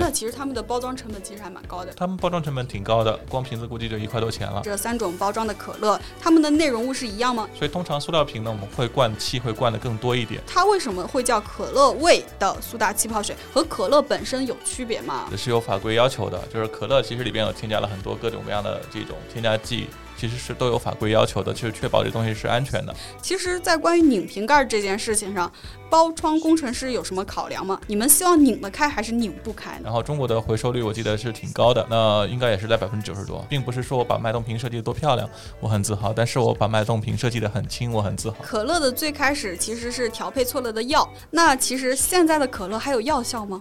[0.00, 1.92] 那其实他们的包装成本其实还蛮高的。
[1.94, 4.60] 他们包装成本挺高的，光瓶子估计就一块多钱了。
[4.64, 7.48] 这三种包装的可乐，它们的内容物是一样吗？
[7.54, 13.34] 所以通常塑料瓶呢，我们会灌气会灌的更多一点，它为什么会叫可乐味的苏打气泡水？
[13.52, 15.26] 和可乐本身有区别吗？
[15.30, 16.38] 这是有法规要求的。
[16.52, 19.86] 就是可乐其实里边有添加了很多各种各样的这种添加剂，
[20.22, 22.94] 其实是都有法规要求的，就是确保这东西是安全的。
[23.20, 25.50] 其实，在关于拧瓶盖这件事情上，
[25.90, 27.80] 包装工程师有什么考量吗？
[27.88, 29.80] 你们希望拧得开还是拧不开呢？
[29.82, 38.36] 然后中国的回收率我记得是挺高的，那应该也是在百分之九十多，并不是说我把脉动瓶设计的多漂亮，我很自豪，但是我把脉动瓶设计的很轻，我很自豪。
[38.44, 43.60] 可乐的最开始其实是调配错了的药，那其实现在的可乐还有药效吗？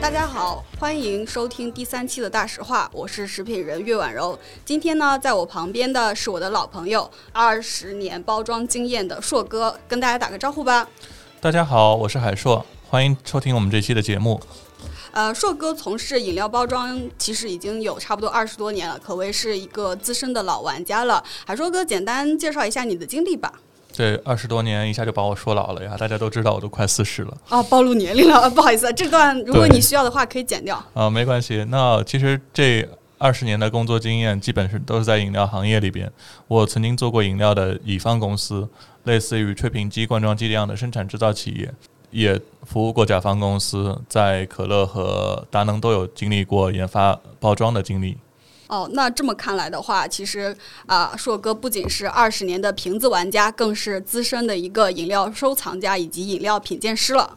[0.00, 4.36] 大家好，欢迎收听第三期的大实话，我是食品人岳婉柔。
[4.64, 10.88] 今天呢，在我旁边的是我的老朋友，二十年包装经验的硕哥，跟大家打个招呼吧。
[11.38, 14.40] 大家好，我是海硕，欢迎收听我们这期的节目。
[15.12, 21.22] 呃，硕哥从事饮料包装其实已经有差不多二十多年了，可谓是一个资深的老玩家了。
[21.44, 23.52] 海硕哥，简单介绍一下你的经历吧。
[23.92, 27.36] 这二十多年一下就把我说老了呀，大家都知道我都快四十了。
[27.48, 30.82] 啊，暴露年龄了， 不好意思，这段如果你需要的话可以剪掉。
[30.94, 31.64] 啊、没关系。
[31.68, 36.10] 那其实这二十年的工作经验，基本是都是在饮料行业里边。
[36.48, 38.68] 我曾经做过饮料的乙方公司，
[39.04, 41.70] 类似于吹瓶机、灌装机这样的生产制造企业，
[42.10, 48.16] 也服务过甲方公司，在可乐和达能都有经历过研发包装的经历。
[48.70, 57.36] 哦，那这么看来的话，其实啊，硕哥不仅是二十年的瓶子玩家，更是资深的一个饮料收藏家以及饮料品鉴师了。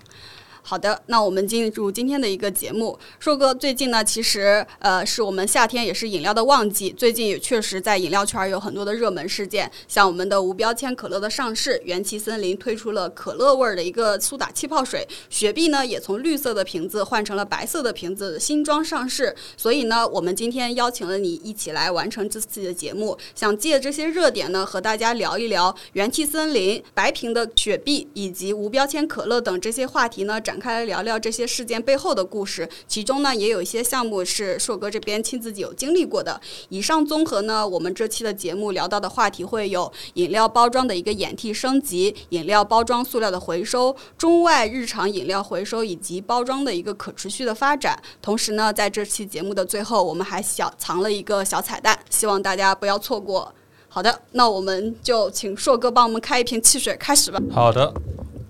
[0.65, 2.97] 好的，那我们进入今天的一个节目。
[3.19, 19.35] 硕哥最近呢，其实呃是我们夏天也是饮料的旺季，最近也确实在饮料圈有很多的热门事件，像我们的无标签可乐的上市，元气森林推出了可乐味儿的一个苏打气泡水，雪碧呢也从绿色的瓶子换成了白色的瓶子，新装上市。
[19.57, 32.69] 所以呢，我们今天邀请了你一起来完成这次的节目，想借这些热点呢，和大家聊一聊元气森林、白瓶的雪碧以及无标签可乐等这些话题呢，展展开来聊聊这些事件背后的故事。
[32.87, 36.39] 其中呢，也有一些项目是硕哥这边亲自有经历过的。
[36.69, 47.99] 以上综合呢，我们这期的节目聊到的话题会有饮料包装的一个演替升级、饮料包装塑料的回收、中外日常饮料回收以及包装的一个可持续的发展。
[48.21, 53.51] 同时呢，在这期节目的最后，我们还小藏了一个小彩蛋，希望大家不要错过。
[53.89, 57.39] 好的，那我们就请硕哥帮我们开一瓶汽水，开始吧。
[57.51, 57.91] 好的，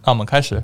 [0.04, 0.62] 那我们开始。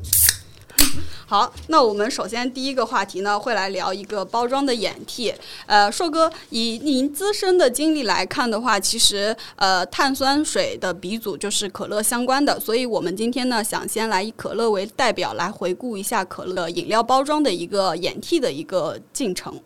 [1.30, 5.32] 好，那我们首先第一个话题呢，会来聊一个包装的演替。
[5.68, 19.62] 呃，硕哥，以您资深的经历来看的话，其实呃，碳酸水的鼻祖就是可乐相关的，所以我们今天呢，想先来以可乐为代表来回顾一下可乐饮料包装的一个演替的一个进程。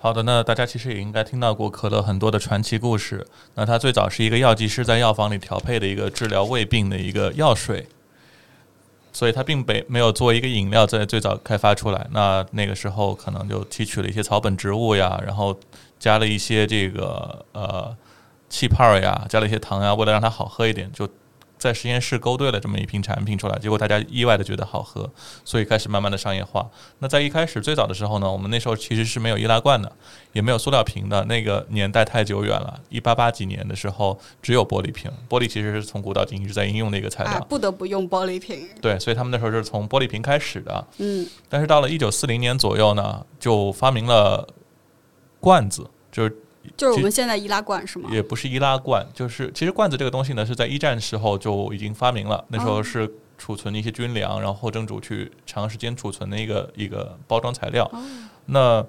[0.00, 3.24] 好的，那大家其实也应该听到过可乐很多的传奇故事。
[3.54, 7.86] 那它最早是一个药剂师在药房里调配的一个治疗胃病的一个药水，
[9.12, 12.06] 所以它并没没有作为一个饮料在最早开发出来。
[12.12, 15.56] 那那个时候可能就提取了一些草本植物呀，然后
[15.98, 17.96] 加了一些这个呃
[18.48, 21.08] 气泡呀，加了一些糖呀，为了让它好喝一点，就
[21.58, 23.58] 在实验室勾兑了这么一瓶产品出来。
[23.58, 25.10] 结果大家意外的觉得好喝，
[25.44, 26.68] 所以开始慢慢的商业化。
[27.00, 29.90] 那在一开始最早的时候呢，我们那时候其实是没有易拉罐的，
[30.32, 31.24] 也没有塑料瓶的。
[31.24, 35.10] 那个年代太久远了，一八八几年的时候只有玻璃瓶。
[35.28, 37.32] 玻璃其实是从古到今一直在应用的一个材料。
[37.32, 38.68] 啊，不得不用玻璃瓶。
[38.80, 40.86] 对，所以他们那时候是从玻璃瓶开始的。
[40.98, 44.46] 嗯，但是到了一九四零年左右呢，就发明了
[45.40, 46.36] 罐子，就是
[46.76, 48.08] 就是我们现在易拉罐是吗？
[48.12, 57.84] 也不是易拉罐，就是其实罐子这个东西呢，是在一战时候就已经发明了，那时候哦是储存一些军粮，然后后蒸煮去长时间储存的一个一个包装材料。
[57.92, 58.02] 哦
[58.46, 58.84] 那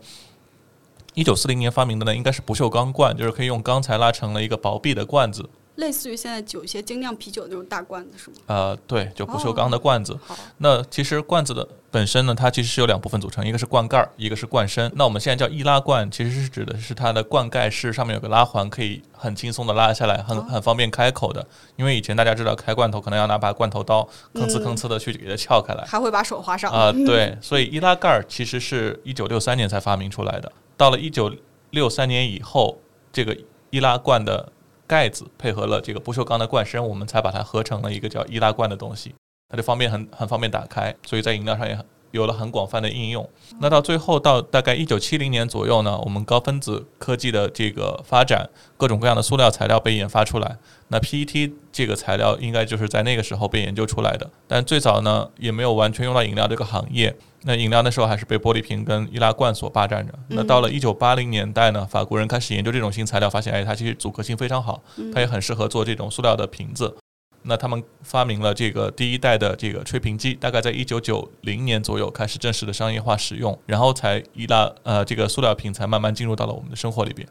[1.15, 5.49] 一九四零年发明的呢，应该是不锈钢罐，就是可以用钢材拉成了一个薄壁的罐子。
[5.79, 8.37] 类似于现在酒一些精酿啤酒那种大罐子是吗？
[8.47, 10.17] 呃，对，就不锈钢的罐子。
[10.25, 14.91] 好，那其实罐子的本身呢，它其实是由两部分组成，一个是罐盖儿，一个是罐身。
[14.95, 21.45] 那我们现在叫易拉罐，其实是指的是它的罐盖是上面有个拉环，可以很轻松的拉下来，很哦很方便开口的。
[21.75, 24.01] 因为以前大家知道开罐头可能要拿把罐头刀
[24.33, 30.51] 吭哧嗯吭哧的去给它撬开来还会把手划伤啊、 对，所以易拉盖儿其实是一九六三年才发明出来的。
[30.75, 31.33] 到了一九
[31.71, 32.79] 六三年以后，
[33.11, 33.35] 这个
[33.69, 34.51] 易拉罐的
[34.89, 39.13] 盖子配合了这个不锈钢的罐身，我们才把它合成了一个叫易拉罐的东西。
[39.47, 43.27] 它就方便很很方便打开，所以在饮料上也很有了很广泛的应用。
[43.59, 50.57] 那到最后到大概一九七零年左右呢，我们高分子科技的这个发展，各种各样的塑料材料被研发出来。
[50.88, 57.15] 那 PET 这个材料应该就是在那个时候被研究出来的，但最早呢也没有完全用到饮料这个行业。
[57.44, 60.13] 那饮料那时候还是被玻璃瓶跟易拉罐所霸占着。
[60.27, 64.81] 那到了一九八零年代呢，法国人开始研究这种新材料，发现哎，它其实阻隔性非常好，
[65.13, 66.97] 它也很适合做这种塑料的瓶子。
[67.44, 77.27] 那他们发明了这个第一代的这个吹瓶机，大概在一九九零年左右开始正式的商业化使用，然后才一拉呃这个塑料瓶才慢慢进入到了我们的生活里边。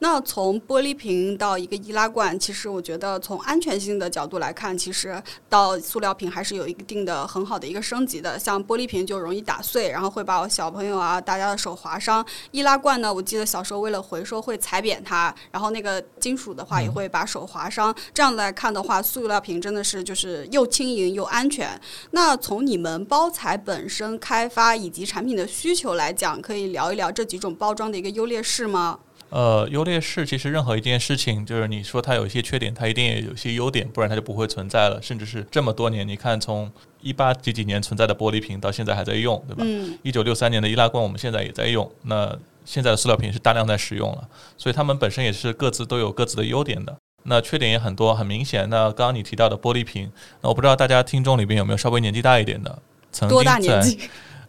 [0.00, 8.38] 那从玻璃瓶到一个易拉罐，其实我觉得从安全性的角度来看，其实到塑料瓶还是有一定的很好的一个升级的。
[8.38, 12.24] 像玻璃瓶就容易打碎，然后会把我小朋友啊大家的手划伤。
[12.50, 17.94] 易拉罐呢，我记得小时候为了回收会踩扁它，然后那个金属的话也会把手划伤。
[18.12, 21.80] 这样来看的话，塑料瓶真的是就是又轻盈又安全。
[22.10, 28.98] 那从你们包材本身开发以及产品的需求来讲，可以聊一聊这几种包装的一个优劣势吗？
[29.28, 35.02] 呃，优劣势其实任何一件事情，就是你说它有一些缺点，它一定也有些优点，不然它就不会存在了。
[35.02, 36.70] 甚至是这么多年，你看从
[37.00, 39.98] 一八几几年存在的玻璃瓶到现在还在用，对吧？
[40.02, 46.96] 一九六三年的易拉罐我们现在也在用，那现在的塑料瓶是大量在使用了，所以它们本身也是各自都有各自的优点的。
[47.24, 48.70] 那缺点也很多，很明显。
[48.70, 50.08] 那刚刚你提到的玻璃瓶，
[50.40, 52.78] 那我不知道大家听众里边有没有稍微年纪大一点的，
[53.10, 53.84] 曾经在。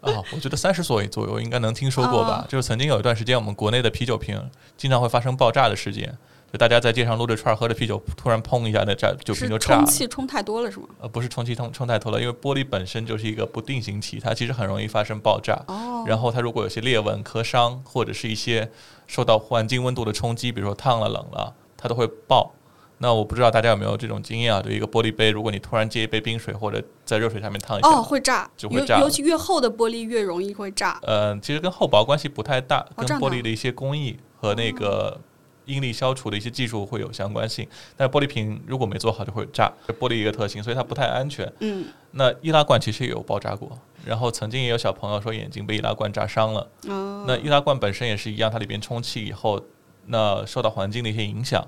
[0.02, 2.46] 啊，我觉得三十岁左右应该能听说过吧？
[2.48, 4.40] 就是曾经有一段时间，我们国内的啤酒瓶
[4.78, 6.18] 经常会发生爆炸的事件，
[6.52, 9.84] 就大家在街上撸着串儿喝着啤酒，突然砰一下，那炸酒瓶就炸了。
[9.84, 10.88] 充气充太多了是吗？
[11.02, 15.62] 呃，不是充气充充太多了，因为玻璃本身就是一个不定型体，它其实很容易发生爆炸。
[15.68, 16.04] 哦。
[16.08, 18.70] 然后它如果有些裂纹、磕伤，或者是一些
[19.08, 22.54] 受到环境温度的冲击，比如说烫了、冷了，它都会爆。
[23.00, 24.62] 那我不知道大家有没有这种经验啊？
[24.62, 29.00] 就一个玻璃杯，如果你突然接一杯冰水或者在热水下面烫一下，哦，会炸，就会炸。
[29.00, 31.00] 尤其越厚的玻璃越容易会炸。
[31.04, 35.20] 呃，其实跟厚薄关系不太大，跟玻璃的一些工艺和那个
[35.66, 37.68] 应力消除的一些技术会有相关性。
[37.96, 41.52] 但是玻璃瓶如果没做好就会炸，玻璃一个特性，所以它不太安全。
[41.60, 41.86] 嗯。
[42.12, 46.68] 那易拉罐其实也有爆炸过，然后曾经也有小朋友说眼睛被易拉罐炸伤了。
[46.88, 47.26] 哦。
[47.28, 49.62] 那易拉罐本身也是一样，它里边充气以后，
[50.08, 51.64] 那受到环境的一些影响。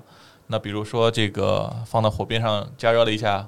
[0.50, 3.46] 那比如说这个放到火边上加热了一下，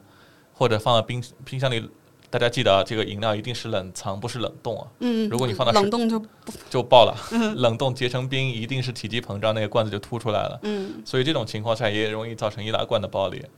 [0.54, 1.90] 或者放到冰冰箱里，
[2.30, 4.86] 大家记得啊，这个饮料一定是冷藏，不是冷冻啊。
[5.00, 5.28] 嗯。
[5.28, 6.22] 如果你放到冷冻就
[6.70, 7.16] 就爆了。
[7.56, 10.60] 冷冻结成冰一定是体积膨胀，那个罐子就凸出来了。
[10.62, 11.02] 嗯。
[11.04, 13.50] 所以这种情况下也容易造成易拉罐的爆裂，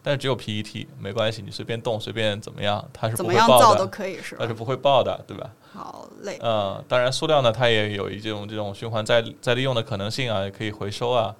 [0.00, 3.80] 但是只有 PET 没关系，你随便动随便怎么样，它是不会爆的。
[3.80, 4.42] 都可以是吧？
[4.42, 5.50] 它是不会爆的，对吧？
[5.72, 6.38] 好嘞。
[6.40, 11.34] 嗯，当然塑料呢，它也有一种这种循环再再利用的可能性啊，也可以回收啊。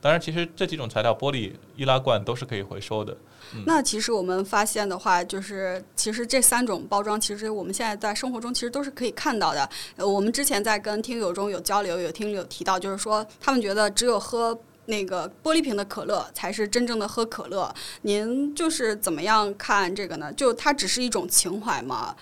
[0.00, 3.16] 当然，其实这几种材料，玻璃、易拉罐都是可以回收的。
[3.64, 9.68] 那其实我们发现的话，就是其实这三种包装，其实我们现在在生活中其实都是可以看到的。
[9.96, 17.74] 我们之前在跟听友中有交流，有听友提到，就是说他们觉得只有喝那个玻璃瓶的可乐才是真正的喝可乐。
[18.02, 20.32] 您就是怎么样看这个呢？
[20.34, 22.14] 就它只是一种情怀吗？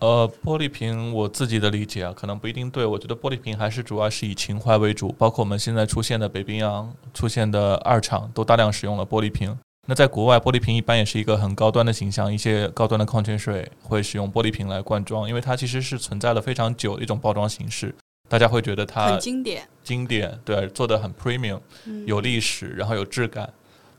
[0.00, 2.86] 呃，玻璃瓶我自己的理解啊，可能不一定对。
[2.86, 9.58] 我觉得玻璃瓶还是主要是以情怀为主，包括我们现在出现的北冰洋出现的二厂都大量使用了玻璃瓶。
[9.88, 17.92] 那在国外，玻璃瓶一般也是一个很高端的形象，一些高端的矿泉水会使用玻璃瓶来灌装，因为它其实是存在了非常久的一种包装形式，
[18.28, 21.58] 大家会觉得它很经典，经典对，做的很 premium，
[22.06, 23.50] 有历史，然后有质感。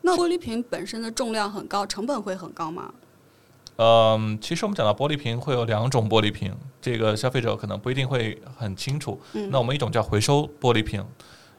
[0.01, 2.93] 那玻璃瓶本身的重量很高，成本会很高吗？
[3.81, 9.17] 嗯，其实我们讲到玻璃瓶会有两种玻璃瓶，这个消费者可能不一定会很清楚。
[9.49, 11.01] 那我们一种叫回收玻璃瓶，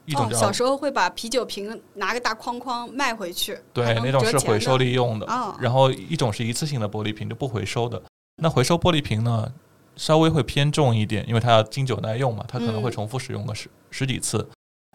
[0.05, 5.25] 一种叫小时候会把啤酒瓶拿个大框框卖回去，对，那种是回收利用的。
[5.59, 7.99] 然后一种是一次性的玻璃瓶，就不回收的。
[8.39, 9.51] 那回收玻璃瓶呢，
[9.95, 14.47] 稍微会偏重一点，因为它要经久耐用嘛，它可能会重复使用个十十几次。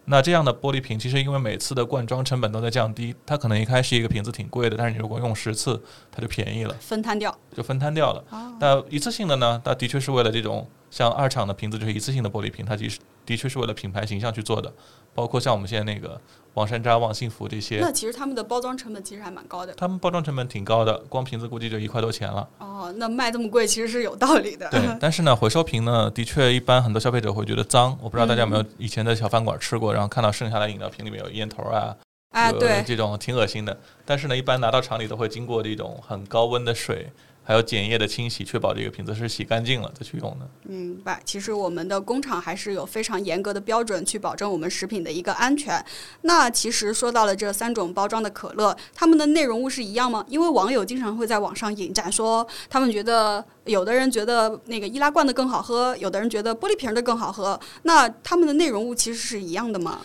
[0.07, 5.83] 那这样的玻璃瓶，其实因为每次的灌装成本都在降低，它可能一开始一个瓶子挺贵的，但是你如果用十次，
[6.13, 8.25] 它就便宜了，分摊掉，就分摊掉了。
[8.61, 9.61] 那一次性的呢？
[9.65, 14.73] 它的确是为了这种像二厂的瓶子，就是一次性的玻璃瓶，它其实的确是为了品牌形象去做的。
[15.13, 16.21] 包括像我们现在那个
[16.57, 19.75] 王山楂、望幸福这些，那其实他们的包装成本其实还蛮高的。
[19.75, 22.49] 他们包装成本挺高的，光瓶子估计就一块多钱了。
[22.59, 24.67] 哦，那卖这么贵其实是有道理的。
[24.71, 27.97] 对， 但是呢，回收瓶呢，的确一般很多消费者会觉得脏。
[28.01, 31.95] 我不知道大家有没有以前在小饭馆吃过，然后看到剩下的饮料瓶里面有烟头啊，
[32.33, 33.79] 有啊对这种挺恶心的。
[34.07, 37.13] 但是呢，一般拿到厂里都会经过这种很高温的水，
[37.47, 40.49] 还有检液的清洗，确保这个瓶子是洗干净了再去用的。
[40.65, 45.81] 明白，其实我们的工厂还是有非常严格的标准去保证我们食品的一个安全。
[46.23, 50.25] 那其实说到了这三种包装的可乐，它们的内容物是一样吗？
[50.29, 57.61] 因为网友经常会在网上引战说，他们觉得有的人觉得那个易拉罐的更好喝，有的人觉得玻璃瓶的更好喝。
[57.85, 60.01] 那它们的内容物其实是一样的吗？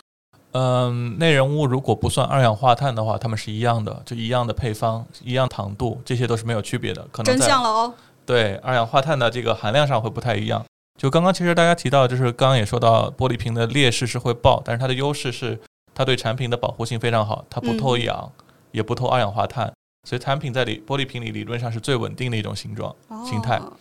[0.54, 7.08] 嗯，内人物如果不算二氧化碳的话，它们是一样的，就一样的配方、一样糖度，这些都是没有区别的。
[7.12, 7.94] 可能真相了哦。
[8.26, 10.64] 对二氧化碳的这个含量上会不太一样。
[11.00, 15.60] 就刚刚其实大家提到，就是刚刚也说到，玻璃瓶的劣势是会爆，但是它的优势是
[15.96, 18.32] 它对产品的保护性非常好，它不透嗯氧，
[18.72, 19.74] 也不透二氧化碳，
[20.08, 22.96] 所以产品在里玻璃瓶里理论上是最稳定的一种形状。
[23.26, 23.72] 形态哦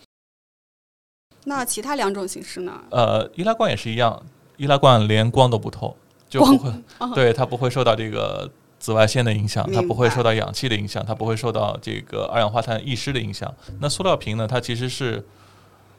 [1.44, 2.72] 那其他两种形式呢？
[2.90, 4.22] 呃，易拉罐也是一样，
[4.56, 5.96] 易拉罐连光都不透，
[6.30, 13.52] 就不会，哦 对它不会受到这个紫外线的影响，它不会受到氧气的影响，它不会受到这个二氧化碳逸失的影响。
[13.80, 15.22] 那塑料瓶呢，它其实是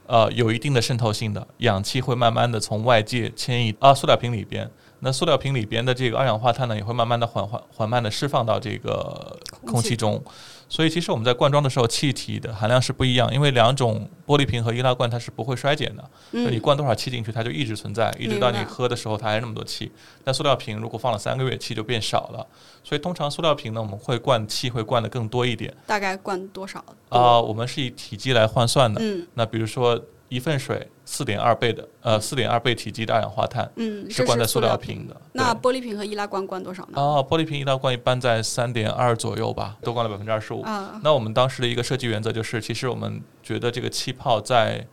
[0.07, 4.67] 呃有一定的渗透性的，氧气会慢慢的从外界迁移啊塑料瓶里边。
[5.03, 9.35] 那塑料瓶里边的这个二氧化碳呢，也会慢慢的缓缓缓慢的释放到这个
[9.65, 10.23] 空气中。
[10.71, 16.09] 所以其实我们在灌装的时候，气体的含量是不一样，因为两种玻璃瓶和易拉罐它是不会衰减的。
[16.31, 19.91] 嗯你嗯，灌多少气进去，它就一直存在，一直到你喝的时候，它还是那么多气。
[20.23, 22.47] 但塑料瓶如果放了三个月，气就变少了。
[22.85, 26.81] 所以通常塑料瓶呢，我们会灌气会灌的更多一点大概灌多少？
[27.09, 29.01] 啊、我们是以体积来换算的。
[29.03, 30.01] 嗯那比如说
[30.31, 35.21] 一份水四点二倍的呃四点二倍体积的二氧化碳嗯，是这是塑灌在塑料瓶瓶的。
[35.33, 37.01] 那玻璃瓶和易拉罐灌多少呢？
[37.01, 40.61] 啊、玻璃瓶易拉罐一般在三点二左右吧，都灌了百分之二十五。
[40.61, 44.87] 啊，那我们当时的一个设计原则就是，其实我们觉得这个气泡在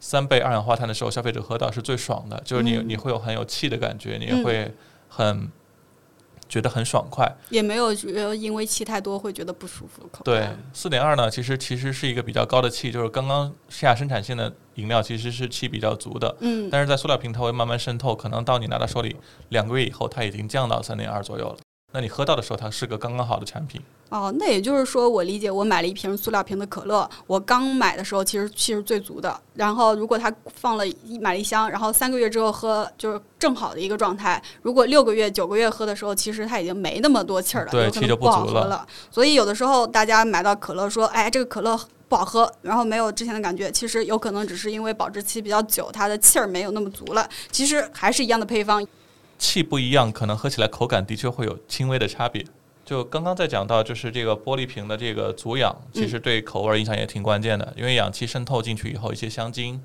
[0.00, 4.74] 三倍二氧化碳的时候，消费者喝到是最爽的，就是你、嗯你会有很有气的感觉，你也嗯会
[5.08, 5.48] 很、
[6.50, 7.26] 觉得很爽快。
[7.48, 16.36] 也没有觉得因为气太多会觉得不舒服口对。，四点二呢，其实其实是一个比较高的气，就是刚刚下生产线的饮料其实是气比较足的。
[16.40, 19.16] 嗯，但是在塑料瓶它会慢慢渗透，可能到你拿到手里
[19.48, 21.56] 两个月以后，它已经降到三点二左右了。
[21.92, 23.80] 那你喝到的时候，它是个刚刚好的产品。
[24.10, 29.40] 哦，那也就是说，我理解，我买了一瓶塑料瓶的可乐，我刚买的时候其实气是最足的。
[29.54, 34.42] 然后如果它放了一买了一箱，然后三个月之后喝，就是正好的一个状态。
[34.62, 38.86] 如果六个月、九个月喝的时候，其实它已经没那么多气儿了，对气就不足了。
[39.10, 41.78] 所以有的时候大家买到可乐说，哎，这个可乐。
[42.08, 47.24] 不好喝，然后没有之前的感觉，其实有可能只是因为保质期比较久，它的气儿没有那么足了。
[47.52, 48.84] 其实还是一样的配方，
[49.40, 52.44] 气不一样，可能喝起来口感的确会有轻微的差别。
[52.84, 59.82] 就刚刚在讲到，就是这个玻璃瓶的这个阻氧，其实对口味影响也挺关键的，因为氧气渗透进去以后，一些香精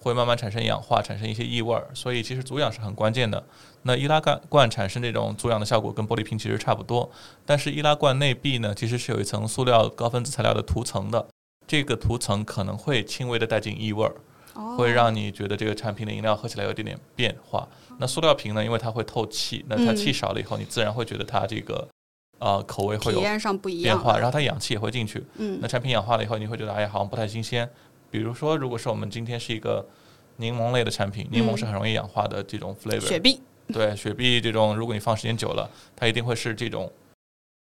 [0.00, 3.44] 会慢慢产生氧化，产生一些异味儿，所以其实阻氧是很关键的。
[3.82, 7.08] 那易拉罐罐产生这种阻氧的效果跟玻璃瓶其实差不多，
[7.44, 11.28] 但是易拉罐内壁呢，其实是有一层塑料高分子材料的涂层的，
[11.66, 14.16] 这个涂层可能会轻微的带进异味儿。
[14.78, 17.68] 会让你觉得这个产品的饮料喝起来有一点点变化。
[17.98, 21.88] 那塑料瓶呢，因为它会透气，那它嗯气少了以后，你自然会觉得它这个
[22.38, 25.24] 呃口味会有体验上不一变化，然后它氧气也会进去。
[25.38, 27.68] 嗯那产品氧化了以后，你会觉得哎呀好像不太新鲜。
[28.10, 29.86] 比如说，如果是我们今天是一个
[30.36, 33.40] 柠檬类的产品，柠檬是很容易氧化的这种 flavor，、雪碧，
[33.72, 36.90] 对雪碧这种，如果你放时间久了，它一定会是这种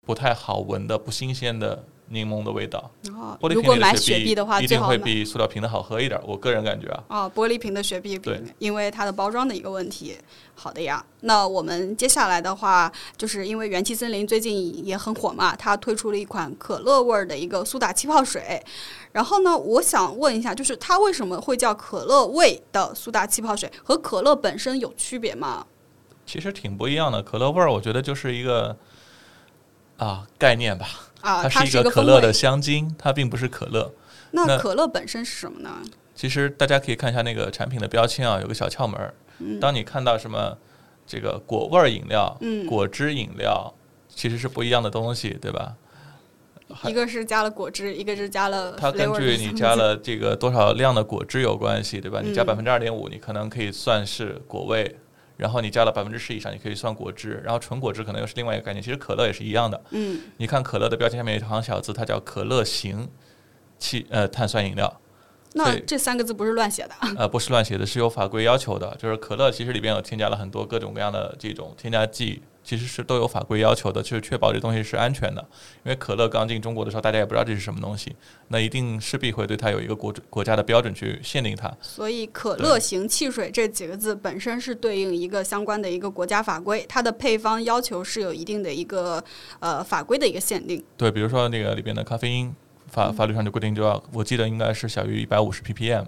[0.05, 2.91] 不太好闻的、不新鲜的柠檬的味道。
[3.03, 7.03] 然后玻璃如果买瓶里的雪碧的话，一定会比塑料瓶的好喝一点，我个人感觉啊。
[7.07, 10.15] 哦，玻璃瓶的雪碧对瓶，因为它的包装的一个问题。
[10.53, 18.63] 好的呀，那我们接下来的话，就是因为元气森林最近也很火嘛，它推出了一款可乐味儿的一个苏打气泡水。
[19.11, 23.69] 然后呢，我想问一下，就是它为什么会叫可乐味的苏打气泡水？
[23.83, 25.65] 和可乐本身有区别吗？
[26.25, 27.21] 其实挺不一样的。
[27.21, 28.75] 可乐味儿，我觉得就是一个
[29.97, 30.87] 啊概念吧，
[31.21, 32.31] 啊，它是一个可乐的。
[32.33, 33.93] 香精，它并不是可乐。
[34.31, 35.69] 那那可乐本身是什么呢？
[36.13, 39.13] 其实大家可以看一下那个产品的标签啊，有个小窍门儿。
[39.39, 40.57] 嗯当你看到什么
[41.05, 43.73] 这个果味儿饮料、嗯果汁饮料，
[44.07, 45.75] 其实是不一样的东西，对吧？
[46.83, 52.21] 一个是加了果汁，一个是加了它根据你加了这个多少量的果汁有关系，对吧？
[52.23, 54.97] 你加嗯百分之二点五，你可能可以算是果味。
[55.37, 58.81] 然后你加了百分之十以上，你可以算果汁，然后纯果汁可能又是另外一个概念。
[58.81, 63.09] 其实可乐也是一样的，嗯你看可乐的标签下面有一行小字，它叫可乐型
[63.77, 65.01] 气呃碳酸饮料。
[65.57, 66.93] 那这三个字不是乱写的？
[67.17, 68.93] 呃，不是乱写的，是有法规要求的。
[68.99, 75.41] 就是可乐其实里边有添加了很多各种各样的这种添加剂，其实是都有法规要求的，就是确保这东西是安全的。
[75.85, 78.13] 因为可乐刚进中国的时候，大家也不知道这是什么东西，
[78.49, 81.71] 那一定势必会对它有一个国国家的标准去限定它。
[81.81, 89.23] 所以可乐型汽水这几个字本身是对应一个相关的一个国家法规，它的配方要求是有一定的一个
[89.61, 90.83] 呃法规的一个限定。
[90.97, 92.53] 对，比如说那个里边的咖啡因
[92.87, 96.05] 法法律上就规定就要，我记得应该是小于一百五十 ppm，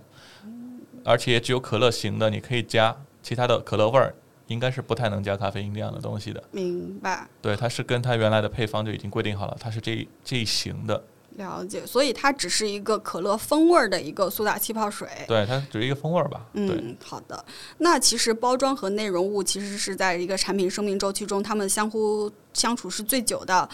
[1.03, 4.15] 而且也只有可乐型的你可以加，其他的可乐味儿
[4.48, 6.41] 应该是不太能加咖啡因这样的东西的。
[6.51, 11.86] 明白，对，它是跟它原来的配方就已经规定好了，它是这一这一型的，了解。
[11.86, 15.07] 所以它只是一个可乐风味儿的一个苏打气泡水。
[15.27, 16.46] 对，它只是一个风味儿吧。
[16.53, 17.43] 嗯，好的。
[17.79, 23.67] 那其实包装和内容物其实是在一个产品生命周期中，它们相互相处是最久的。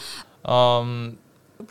[0.43, 1.15] 嗯，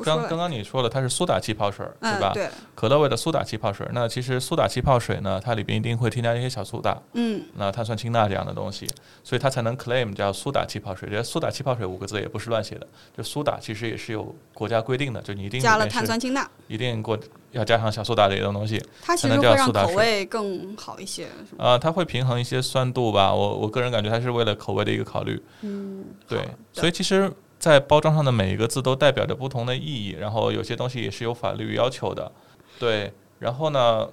[0.05, 2.33] 刚刚刚你说了它是苏打气泡水对，吧？
[2.33, 8.87] 对，可乐味的苏打气泡水儿，那其实苏打气泡水呢，它里边一定会添加一些小苏打，嗯，那碳酸氢钠这样的东西，
[9.23, 11.09] 所以它才能 claim 叫苏打气泡水。
[11.11, 12.87] 这苏打气泡水五个字也不是乱写的，
[13.17, 17.19] 就苏打其实也是有国家规定的，就你一定加了碳酸氢钠，一定过
[17.51, 18.83] 要加上小苏打这种东西。
[19.03, 21.29] 它其才能实会让叫苏打口味更好一些。
[21.59, 25.43] 呃，它会平衡一些酸度吧，我我个人感觉它是为了口味的一个考虑。
[25.61, 27.31] 嗯，对所以其实，
[27.63, 32.33] 在包装上的每一个字都代表着不同的意义，然后有些东西也是有法律要求的。
[32.77, 34.09] 对，然后呢，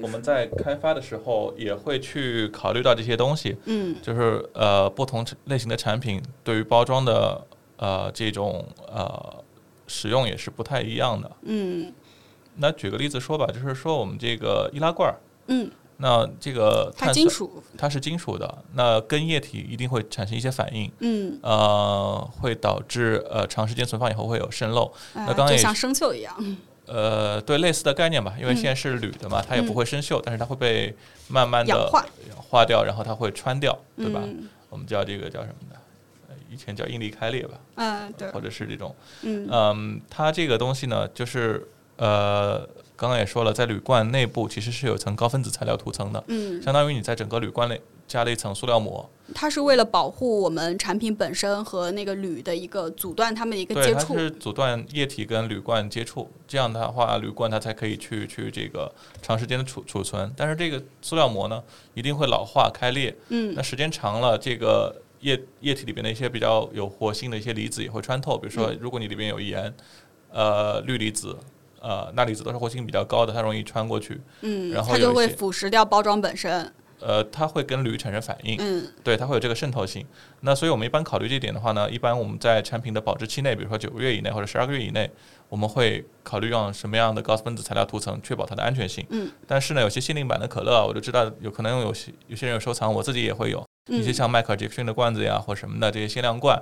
[0.00, 7.46] 我们在开发的时候也会去考虑到这些东西，嗯就是呃不同类型的产品对于包装的
[7.78, 9.42] 呃这种呃
[9.86, 11.30] 使用也是不太一样的。
[11.44, 11.90] 嗯
[12.56, 15.16] 那举个例子说吧，就是说我们这个易拉罐儿，
[15.46, 24.92] 嗯，那这个它碳酸金属，它是金属的，那跟液体一定会产生一些反应，嗯，呃，会导致呃长时间存放以后会有渗漏。
[25.14, 26.56] 那刚刚也就像生锈一样。
[26.86, 30.94] 呃，对，类似的概念吧，因为嗯现在是铝的嘛，它也不嗯会生锈，但是它会被
[31.28, 34.20] 慢慢的氧化化掉，然后它会穿掉，对吧？
[34.24, 35.76] 嗯我们叫这个叫什么的？
[36.28, 42.66] 呃以前叫应力开裂吧，嗯，对，或者是这种，嗯嗯，它这个东西呢，就是呃，
[42.98, 54.14] 刚刚也说了，在铝罐内部其实是有层高分子材料涂层的，嗯，相当于你在整个铝罐内加了一层塑料膜，它是为了保护我们产品本身和那个铝的一个阻断它们的一个，接触。
[54.14, 60.32] 它是阻断液体跟铝罐接触，这样的话，铝罐它才可以去去这个长时间的储储存。
[60.36, 61.62] 但是这个塑料膜呢，
[61.94, 68.36] 一定会老化开裂，嗯那时间长了，这个液液体里边的一些比较有活性的一些离子也会穿透。
[68.36, 69.72] 比如说，如果你里边有盐、
[70.32, 71.36] 呃氯离子、
[71.80, 74.20] 呃钠离子都是活性比较高的，它容易穿过去。
[74.42, 76.72] 嗯，然后它就会腐蚀掉包装本身。
[77.00, 80.04] 呃，它会跟铝产生反应，嗯对，它会有这个渗透性。
[80.40, 85.08] 那所以我们一般考虑这一点的话呢，一般我们在产品的保质期内，比如说九个月以内或者十二个月以内，
[85.48, 89.06] 我们会考虑用什么样的高分子材料涂层，确保它的安全性。
[89.10, 96.60] 嗯但是呢，有些限定版的可乐，我就知道有可能有些有些人有收藏，我自己也会有一些嗯，像迈克尔·杰克逊的罐子呀，或什么的这些限量罐，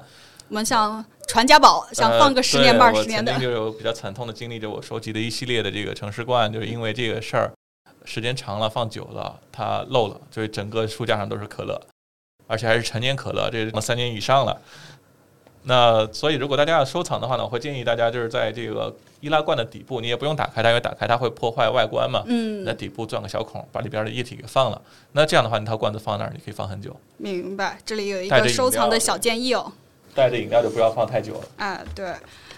[0.49, 3.51] 我们像传家宝，想呃放个十年对半十年的我曾经。
[3.51, 7.53] 就有比较惨痛的经历，就我收集的一系列的这个城市罐，就是因为这个事儿，
[8.05, 11.81] 时间长了放久了，它漏了，所以整个书架上都是可乐，
[12.47, 14.61] 而且还是陈年可乐，这三年以上了。
[15.69, 22.23] 那所以，如果大家要收藏的话呢，我会建议大家就是在这个易拉罐的底部，你也不用打开它，因为打开它会破坏外观嘛。
[22.27, 24.81] 嗯在，底部钻个小孔，把里边的液体给放了。
[25.11, 26.95] 那这样的话，你套罐子放那儿，你可以放很久。
[27.17, 27.81] 明白。
[27.85, 29.73] 这里有一个收藏的小建议哦。
[30.17, 31.49] 带着饮料就不要放太久了。
[31.59, 32.13] 哎，对，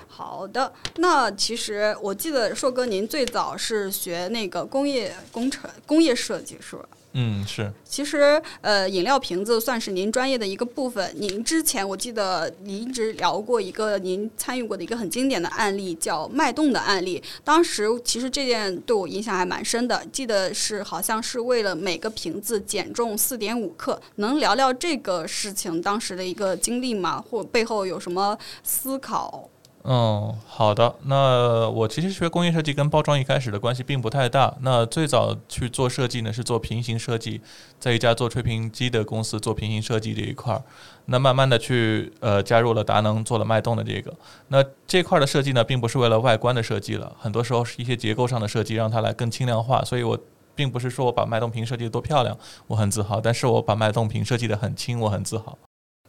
[0.06, 0.72] 好的。
[0.96, 6.88] 那其实我记得硕哥您最早是学那个工业工程、工业设计是吧？
[7.20, 7.72] 嗯，是。
[7.84, 11.12] 其实，呃，饮料瓶子算是您专业的一个部分。
[11.16, 17.20] 您之前我记得您一直聊过一个您参与过的一个很经典的案例，叫脉动的案例。
[17.42, 24.00] 当时其实这件对我影响还蛮深的，记得是好像是为了每个瓶子减重四点五克。
[24.16, 27.20] 能聊聊这个事情当时的一个经历吗？
[27.28, 29.50] 或背后有什么思考？
[29.84, 30.94] 嗯，好的。
[31.04, 34.54] 那我其实学工业设计跟包装一开始的关系并不太大。
[34.60, 37.40] 那最早去做设计呢，是做平行设计，
[37.78, 40.62] 在一家做吹瓶机的公司做平行设计这一块儿。
[41.06, 44.12] 那慢慢的去呃加入了达能，做了脉动的这个。
[44.48, 49.82] 那这块儿的设计呢，并不是为了外观的设计了，很多时候是一些结构上的设计，让它来更轻量化。
[49.84, 50.18] 所以我
[50.54, 52.36] 并不是说我把脉动瓶设计的多漂亮，
[52.66, 55.56] 我很自豪，但是我把脉动瓶设计的很轻，我很自豪。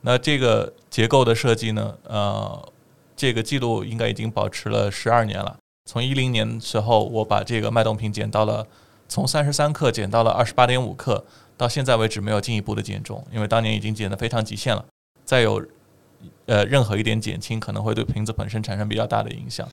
[0.02, 2.70] 那这个结构的设计呢，呃。
[3.20, 5.58] 这个记录应该已经保持了十二年了。
[5.84, 8.66] 从一零年时候，我把这个脉动瓶减到了
[9.10, 11.26] 从三十三克减到了二十八点五克，
[11.58, 14.86] 到现在为止没有进一步的减重，因为当年已经减得非常极限了。
[15.26, 15.62] 再有
[16.46, 19.68] 呃任何一点减轻，可能会对瓶子本身产生比较大的影响。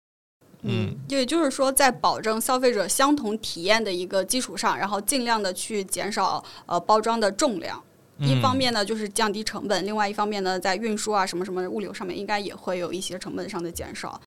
[0.62, 7.80] 嗯，也就是说，在保证消费者相同体验的一个基础上，然后尽量的去减少呃包装的重量。
[8.18, 14.20] 一方嗯面呢，就是降低成本；另外一方面呢，在运输啊什么什么物流上面，应该也会有一些成本上的减少。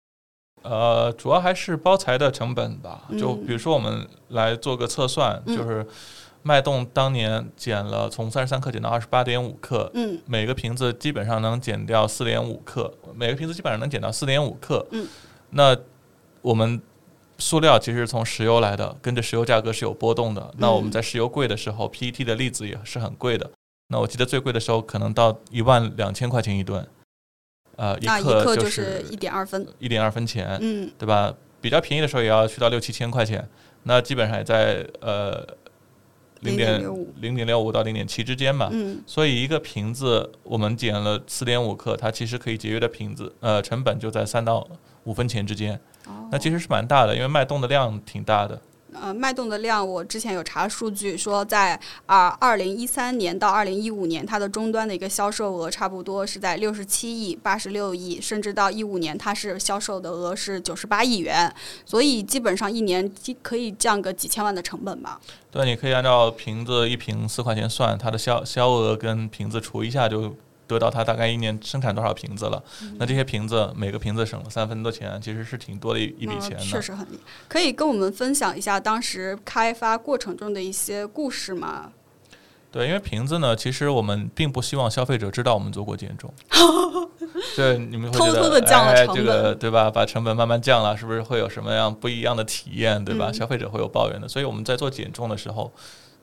[0.62, 3.04] 呃，主要还是包材的成本吧。
[3.18, 5.86] 就嗯比如说，我们来做个测算，嗯就是
[6.44, 14.86] 脉动当年减了从三十三克减到二十八点五克，嗯每个瓶子基本上能减掉四点五克，每个瓶子基本上能减到四点五克。
[14.92, 15.08] 嗯，
[15.52, 15.76] 那
[16.42, 16.82] 我们
[17.38, 20.54] 塑料其实从石油来的，跟着石油价格是有波动的。
[20.58, 23.50] 那我们嗯在石油贵的时候，PET 的粒子也是很贵的。
[23.92, 26.88] 那我记得最贵的时候可能到一万两千块钱一吨，
[27.76, 29.68] 呃，一克克就是一点二分。
[29.80, 31.34] 一点二分钱，嗯对吧？
[31.60, 33.50] 比较便宜的时候也要去到六七千块钱，
[33.84, 35.44] 那基本上也在呃
[36.42, 38.70] 零点0.65零点六五到零点七之间吧。
[38.72, 44.66] 嗯所以一个瓶子我们减了四点五克，它其实可以节约的瓶子呃成本就在三到
[45.06, 45.74] 五分钱之间，
[46.06, 48.62] 哦那其实是蛮大的，因为脉动的量挺大的。
[48.94, 61.54] 呃，脉动的量，我之前有查数据说在，啊二零一三年到二零一五年，它的终端的一个销售额差不多是在六十七亿、八十六亿，甚至到一五年它是销售的额是九十八亿元，
[61.86, 63.10] 所以基本上一年
[63.42, 65.20] 可以降个几千万的成本吧。
[65.52, 70.36] 对，你可以按照瓶子一瓶四块钱算，它的销销额跟瓶子除一下，就
[70.70, 72.64] 得到它大概一年生产多少瓶子了。
[72.84, 76.64] 嗯那这些瓶子每个瓶子省了三分多钱，其实是挺多的一一笔嗯钱的。
[76.64, 77.32] 确实很厉害。
[77.48, 81.92] 可以跟我们分享一下当时开发过程中的一些故事吗？
[82.72, 86.32] 对，因为瓶子呢，其实我们并不希望消费者知道我们做过减重。
[87.56, 89.90] 对，你们会觉得偷偷的降了哎，成这个本对吧？
[89.90, 93.32] 把成本慢慢降了，是不是会有什么样不一样的体验，对吧？
[93.32, 94.28] 嗯消费者会有抱怨的。
[94.28, 95.72] 所以我们在做减重的时候，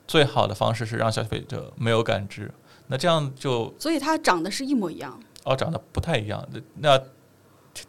[0.07, 2.49] 最好的方式是让消费者没有感知。
[2.89, 5.19] 那这样就所以它长得是一模一样。
[5.45, 6.47] 哦长得不太一样。
[6.77, 7.01] 那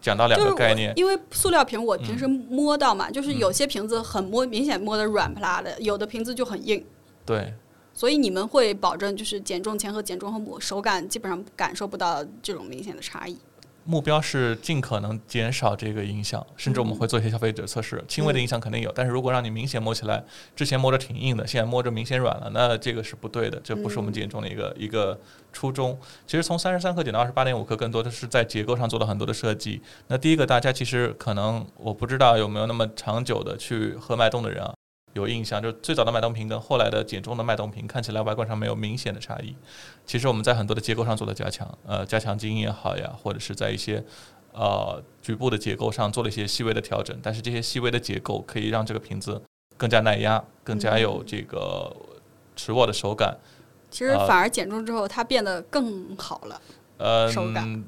[0.01, 6.85] 讲到两个概念，因为塑料瓶我平时摸到嘛，就是嗯有些瓶子很摸，明显摸的软不拉的，有的瓶子就很硬。
[7.25, 7.53] 对，
[7.93, 13.37] 所以你们会保证就是减重前和减重后摸手感基本上感受不到这种明显的差异。
[13.87, 20.21] 目标是尽可能减少这个影响，甚至我们会做一些消费者测试，轻微的影响肯定有，但是如果让你明显摸起来，
[20.53, 25.17] 之前摸着挺硬的，现在摸着明显软了，那这个是不对的，这不是我们减重的一个、一个
[25.53, 25.97] 初衷。
[26.25, 29.81] 其实从三十三克减到二十八点五克，更多的是在结构上做了很多的设计。
[30.07, 34.73] 那第一个，大家其实可能我不知道有没有那么长久的去喝脉动的人啊。
[35.17, 39.55] 有印象，就最早的脉动瓶跟后来的减重的脉动瓶看起来外观上没有明显的差异。
[40.05, 44.03] 其实我们在很多的结构上做了加强，呃，加强筋也好呀，或者是在一些
[44.53, 49.41] 呃局部的结构上做了一些细微的调整，但是这些细微的结构可以让这个瓶子
[49.75, 51.93] 更加耐压，更加有这个
[52.55, 53.35] 持握的手感。
[53.89, 56.61] 其实反而减重之后它变得更好了。
[56.97, 57.83] 呃手感，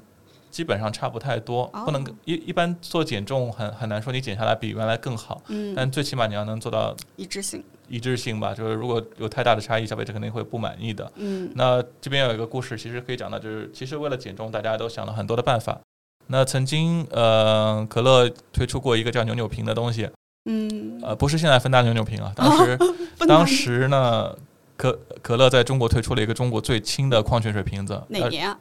[0.49, 7.63] 基本上差不太多，不能哦一一般做减重很很难说你减下来比原来更好，嗯，但最起码你要能做到一致性。
[7.87, 11.11] 一致性吧，就是如果有太大的差异，消费者肯定会不满意的。
[11.15, 15.79] 嗯那这边有一个故事，其实可以讲到，就是其实为了减重，大家都想了很多的办法。
[16.27, 20.07] 那曾经，呃，可乐推出过一个叫扭扭瓶的东西，
[20.45, 22.77] 嗯，呃，不是现在芬达扭扭瓶啊，当时、
[23.27, 24.35] 当时呢，
[24.77, 27.95] 可可乐在中国推出了一个中国最轻的矿泉水瓶子。
[27.95, 28.59] 呃哪年啊？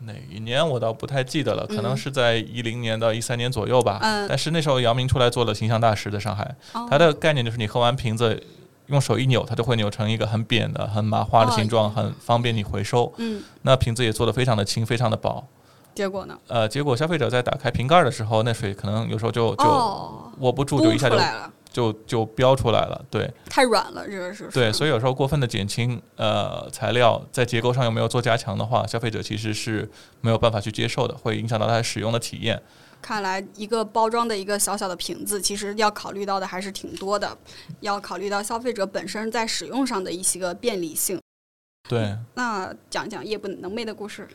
[0.00, 3.98] 哪一年我倒不太记得了，可能嗯是在一零年到一三年左右吧。
[4.02, 6.54] 嗯但是那时候姚明出来做了形象大使，在上海，
[6.90, 8.42] 他的概念就是你喝完瓶子。
[8.88, 13.12] 用手一扭，它就会扭成一个很扁的、很麻花的哦形状，很方便你回收。
[13.18, 15.46] 嗯，那瓶子也做的非常的轻，非常的薄。
[15.94, 16.38] 结果呢？
[16.46, 21.18] 呃，结果消费者在打开瓶盖的时候，那水可能有时候就就哦，握不住，凸就一下就
[21.70, 23.04] 就就标出来了。
[23.10, 29.88] 对太软了，这个是对，所以以有时候过分的减轻呃材料在结构上又没有做加强的话，消费者其实是
[30.20, 32.62] 没有办法去接受的，会影响到他使用的体验。
[33.00, 37.36] 看来一个包装的一个小小的瓶子，其实要考虑到的还是挺多的，
[37.80, 41.20] 要考虑到消费者本身在使用上的一些个便利性。
[41.88, 44.26] 对，那讲讲夜不能寐的故事。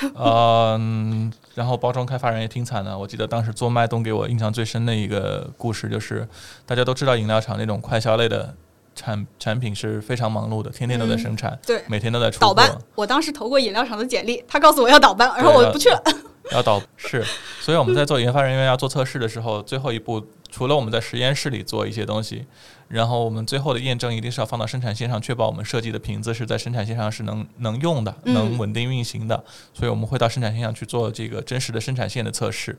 [0.16, 2.96] 嗯，然后包装开发人也挺惨的。
[2.96, 6.26] 我记得当时做脉动给我印象最深的一个故事，就是
[6.64, 8.54] 大家都知道饮料厂那种快消类的
[8.98, 12.40] 产产品是非常忙碌的，天天都在嗯生产，对，每天都在出。
[12.40, 16.02] 倒班，我当时投过饮料厂的简历，他告诉我要倒班，然后我不去了。
[16.50, 17.22] 要倒是，
[17.60, 22.46] 所以我们在做研发人员要做测试的时候，最后一步除了我们在实验室里做一些东西，
[22.88, 29.44] 然后我们最后的验证一定是要放到生产线上，确保我们设计的瓶子是在生产线上是能能用的，嗯能稳定运行的。
[29.74, 32.78] 所以我们会到生产线上去做这个真实的生产线的测试。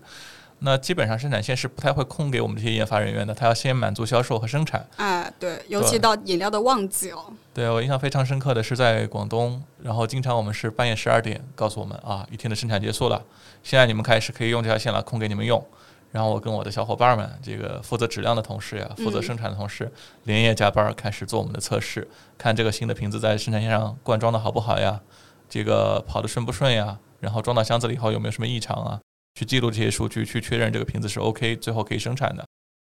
[0.60, 4.86] 那基本上生产线是不太会空给我们这些研发人员的，他要先满足销售和生产。
[4.98, 13.24] 哎，对，尤其到饮料的旺季哦，对我印象非常深刻的是在广东，然后经常我们是半夜十二点告诉我们啊，一天的生产结束了，
[13.64, 15.66] 现在你们开始可以用这条线了，空给你们用。
[16.12, 19.92] 然后我跟我的小伙伴们，这个负责质量的同事呀，负责嗯生产的同事，
[20.24, 25.00] 连夜加班儿开始做我们的测试，看这个新的瓶子在生产线上灌装的好不好呀，
[25.48, 29.00] 这个跑的顺不顺呀，然后装到箱子里以后有没有什么异常啊，
[29.36, 32.46] 去记录这些数据，去确认这个瓶子是 OK，最后可以生产的。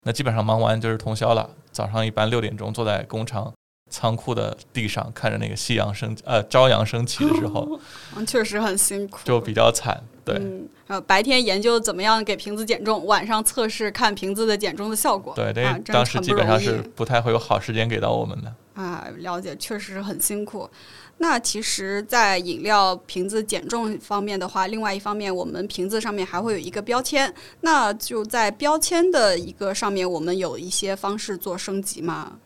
[0.06, 3.52] 那基本上忙完就是通宵了，早上一般六点钟坐在工厂
[3.90, 7.78] 仓库的地上，看着那个夕阳升呃朝阳升起的时候，
[8.16, 9.18] 嗯，确实很辛苦。
[9.24, 10.02] 就比较惨。
[10.24, 15.34] 对，嗯，呃，白天研究怎么样给瓶子减重，晚上测试看瓶子的减重的效果。
[15.34, 18.54] 对，啊，这真当时基本上是不太会有好时间给到我们的。
[18.74, 20.70] 啊，了解，确实很辛苦。
[21.22, 27.32] 那其实，在饮料瓶子减重方面的话，另外一方面，我们瓶子上面还会有一个标签。
[27.60, 32.38] 那就在标签的一个上面，我们有一些方式做升级吗？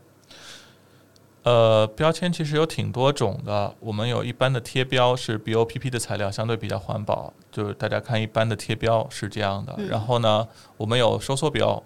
[1.45, 3.73] 呃，标签其实有挺多种的。
[3.79, 9.73] 我们有一般的贴标是 BOPP 的材料，相对比较环保，就是大家看一般的贴标是这样的。
[9.79, 11.81] 嗯然后呢，我们有收缩标，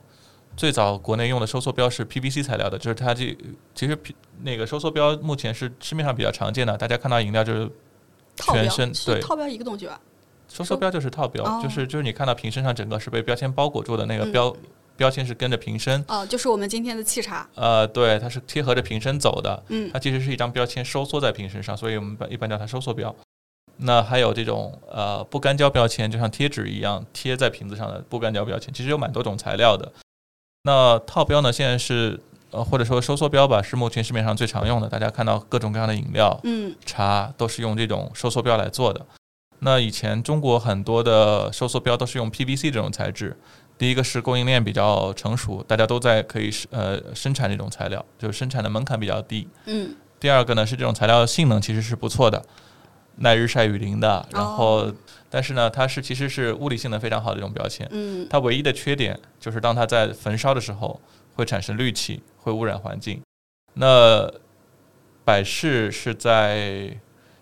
[0.58, 3.24] 最早国内用的收缩标是 PVC 材料的，就是它这
[3.76, 3.96] 其实
[4.42, 7.70] 那个收缩标目前是市面上比较常见的，大家看到饮料就是
[8.36, 10.00] 全身对套标一个东西吧？
[10.48, 14.56] 收缩标就是套标，哦就是就是你看到瓶身上整个是被标签包裹住的那个嗯标、
[14.96, 16.04] 标签是跟着瓶身。
[16.08, 17.48] 哦、就是我们今天的沏茶。
[17.54, 23.14] 呃，对，它是贴合着瓶身走的，嗯它其实是一张标签收缩在瓶身上，所以我们一般叫它收缩标。
[23.76, 29.92] 那还有这种呃不干胶标签，就像贴纸一样贴在瓶子上的不干胶标签，其实有蛮多种材料的。
[30.62, 34.88] 那套标呢，现在是呃或者说收缩标吧，是目前市面上最常用的。
[34.88, 39.04] 大家看到各种各样的饮料、嗯茶都是用这种收缩标来做的。
[39.60, 43.36] 那以前中国很多的收缩标都是用 PVC 这种材质，
[43.76, 49.48] 第一个是供应链比较成熟，大家都在可以呃生产这种材料，就是生产的门槛比较低。
[49.66, 52.44] 嗯第二个呢是这种材料性能其实是不错的，
[53.16, 54.94] 耐日晒雨淋的，然后、哦
[55.30, 61.00] 但是呢它是其实是物理性能非常好的一种标签，嗯它唯一的缺点就是当它在焚烧的时候
[61.34, 63.20] 会产生氯气，会污染环境。
[63.74, 64.30] 那
[65.24, 66.98] 百事是在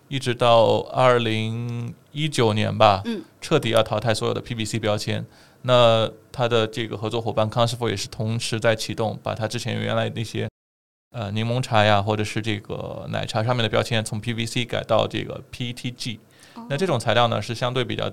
[0.07, 5.25] 一直到二零一九年吧，嗯彻底要淘汰所有的 PVC 标签。
[5.63, 10.47] 那它的这个合作伙伴康师傅也是同时在启动，把它之前原来那些
[11.11, 16.19] 呃柠檬茶呀，或者是这个奶茶上面的标签从 PVC 改到这个 PETG。
[16.69, 18.11] 那哦这种材料呢是相对比较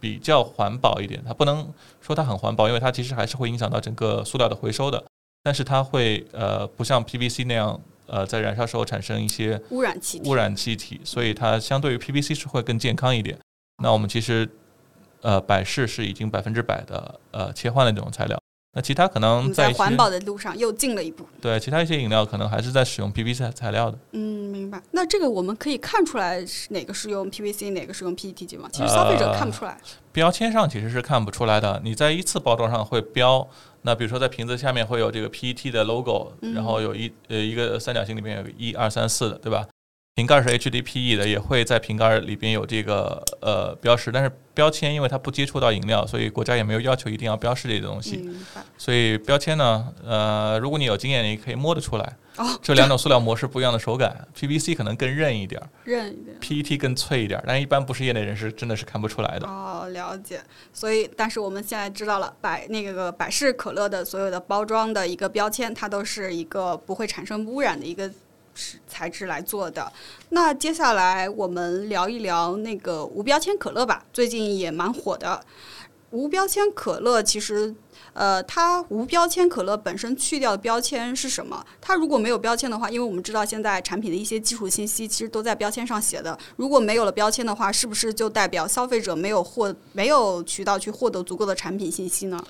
[0.00, 5.02] 比较环保一点，它不能说它很环保，因为它其实还是会影响到整个塑料的回收的。
[5.42, 10.28] 但是它会呃不像 PVC 那样呃在燃烧时候产生一些污染气体。
[10.28, 13.38] 污染气体，所以它相对于 PVC 是会更健康一点。
[13.82, 14.48] 那我们其实
[15.22, 18.38] 呃百事是已经百分之百的呃切换了这种材料，
[18.74, 21.26] 那其他可能在在环保的路上又进了一步。
[21.40, 23.98] 对其他一些饮料可能还是在使用 PVC 材料的。
[24.12, 24.80] 嗯，明白。
[24.92, 28.68] 那这个我们可以看出来是哪个是用 PVC，哪个是用 PETG 吗？
[28.72, 29.78] 其实消费者看不出来。
[30.12, 33.48] 标签上其实是看不出来的，你在一次包装上会标，
[33.82, 39.66] 那比如说在瓶子下面会有这个 PET 的 logo，、嗯然后有一呃一个三角形里面有一二三四的，对吧？
[40.18, 48.28] 瓶盖是 HDPE 的，也会在瓶盖里边有这个呃标识，但是标签因为它不接触到饮料，所以国家也没有要求一定要标示这些东西。
[48.76, 52.16] 所以标签呢，呃，如果你有经验，你可以摸得出来。
[52.34, 56.36] 哦，这两种塑料模式不一样的手感，PVC 可能更韧一点儿认一点。
[56.40, 59.46] ，PET 更脆一点儿，但一般不是业内人士真的是看不出来的。
[59.46, 60.40] 哦，了解。
[60.72, 68.10] 所以，但是我们现在知道了，百那个百事可乐的所有的包装的一个标签，它都是一个不会产生污染的一个
[68.86, 69.92] 材质来做的。
[70.30, 75.40] 那接下来我们聊一聊那个无标签可乐吧，最近也蛮火的。
[76.10, 77.74] 无标签可乐其实，
[78.14, 81.62] 呃，它无标签可乐本身去掉的标签是什么？
[81.82, 86.38] 它如果没有标签的话，因为我们知道现在产品的一些基础信息其实都在标签上写的。
[86.56, 92.42] 如果没有了标签的话，是不是就代表消费者没有获没有渠道去获得足够的产品信息呢？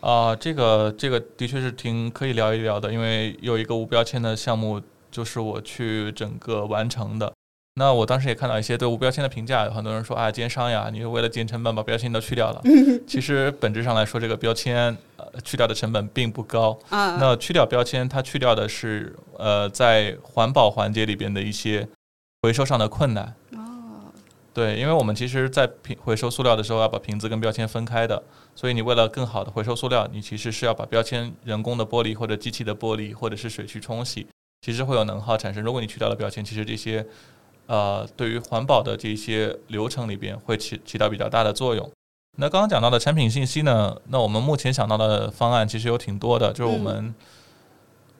[0.00, 4.80] 啊、这个这个的确是挺可以聊一聊的，因为有一个无标签的项目，
[5.12, 7.32] 就是我去整个完成的。
[7.74, 12.60] 那我当时也看到一些对无标签的评价，有很多人说啊，奸商呀，你是为了减成本把标签都去掉了。
[13.08, 16.78] 其实本质上来说，这个标签呃去掉的成本并不高。
[16.90, 21.88] 啊、那去掉标签，它去掉的是呃在环保环节里边的一些
[22.42, 23.34] 回收上的困难。
[23.52, 24.12] 哦，
[24.52, 28.22] 对，因为我们其实，在瓶回收塑料的时候要把瓶子跟标签分开的，
[28.54, 34.26] 所以你为了更好的回收塑料，你其实是要把标签人工的剥离或者机器的剥离，或者是水去冲洗，
[34.62, 35.62] 其实会有能耗产生。
[35.62, 37.06] 如果你去掉了标签，其实这些
[37.66, 41.90] 呃对于环保的这些流程里边会起起到比较大的作用。
[42.38, 47.14] 那刚刚讲到的产品信息呢，那我们目前想到的方案其实有挺多的，就是我们。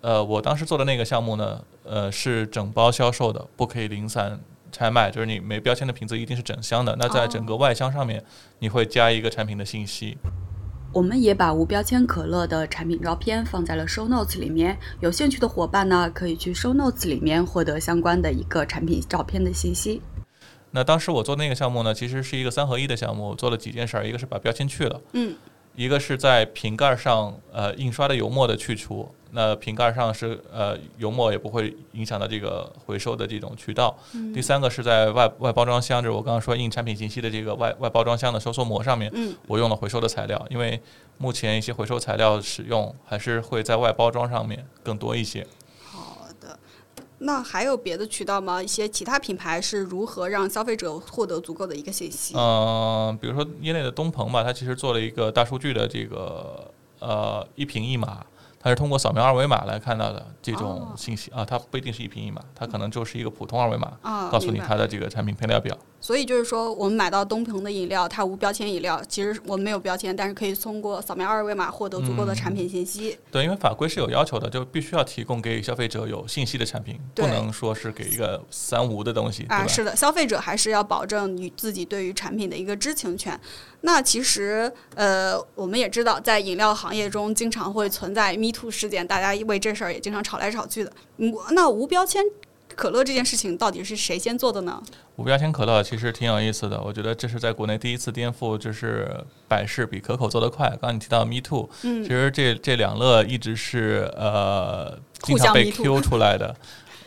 [0.03, 4.41] 呃，我当时做的那个项目呢，呃，是整包销售的，不可以零散
[4.73, 6.97] 拆卖，就是你没标签的瓶子一定是整箱的。
[6.99, 8.21] 那在整个外箱上面，
[8.59, 10.19] 你会加一个产品的信息。
[10.93, 20.03] 我们也把无标签可乐的产品照片放在了 show notes 里面，有兴趣的伙伴呢，可以去 show notes 里面获得相关的一个产品照片的信息。
[20.71, 25.35] 那当时我做那个项目呢，其实是一个三合一的项目，我做了几件事儿，一个是把标签去了，嗯，
[25.75, 33.97] 一个是在瓶盖上呃印刷的油墨的去除，那瓶盖上是呃油墨也不会影响到这个回收的这种渠道。
[34.35, 40.81] 第三个是在外外包装箱，就是我刚刚说印产品信息的这个外外包装箱的收缩膜上面，嗯我用了回收的材料，因为
[41.19, 45.47] 目前一些回收材料使用还是会在外包装上面更多一些。
[45.83, 46.59] 好的。
[47.25, 48.61] 那还有别的渠道吗？
[48.61, 52.35] 一些其他品牌是如何让消费者获得足够的一个信息？
[52.37, 56.69] 嗯、比如说业内的东鹏吧，它其实做了一个大数据的这个
[56.99, 58.27] 呃一瓶一码，
[58.63, 60.95] 它是通过扫描二维码来看到的这种哦。
[60.97, 65.77] 信息、啊，它不一定是一瓶一码，它可能就是一个普通二维码，啊，告诉你它的这个产品配料表。
[66.03, 73.17] 所以就是说，我们买到东鹏的饮料，它无标签饮料，其实我们没有标签，但是可以通过扫描二维码获得足够的产品信息。
[73.31, 83.39] 对，因为法规是有要求的，就必须要提供给消费者有信息的产品，不能说是给一个三无的东西，啊，是的，消费者还是要保证你自己对于产品的一个知情权。
[83.83, 90.93] 那其实，呃，我们也知道，在饮料行业中经常会存在 “me too” 事件，大家为这事儿也经常吵来吵去的。
[91.19, 92.23] 嗯，那无标签
[92.77, 94.83] 可乐这件事情到底是谁先做的呢？
[95.17, 99.09] 无标签可乐其实挺有意思的，我觉得这是在国内第一次颠覆，就是
[99.49, 100.69] 百事比可口做得快。
[100.69, 106.57] 刚刚你提到 Me Too，嗯其实这这两乐一直是呃经常被 Q 出来的。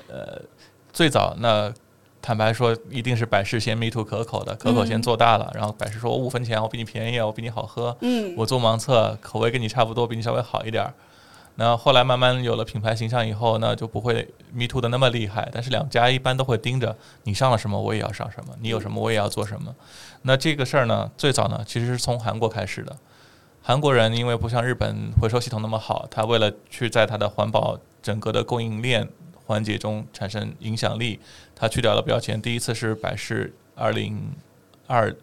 [0.08, 0.42] 呃，
[0.94, 1.74] 最早那
[2.22, 10.94] 坦白说，一定是百事先 Me Too 可口的，可口先嗯做大了，然后百事说我五分钱，我比你便宜啊，我比你好喝，嗯，我做盲测，口味跟你差不多，比你稍微好一点儿。
[11.58, 15.50] 那后来慢慢有了品牌形象以后，那就不会 Me Too 的那么厉害。
[15.54, 19.74] 但是两家一般都会盯着你上了什么，我也要上什么；你有什么，我也要做什么。
[20.24, 22.96] 那这个事儿呢，最早呢其实是从韩国开始的。
[23.62, 29.08] 韩国人因为不像日本回收系统那么好，他为了去在他的环保整个的供应链
[29.46, 31.20] 环节中产生影响力，
[31.56, 32.42] 他去掉了标签。
[32.42, 34.34] 第一次是百事二零
[34.88, 35.16] 二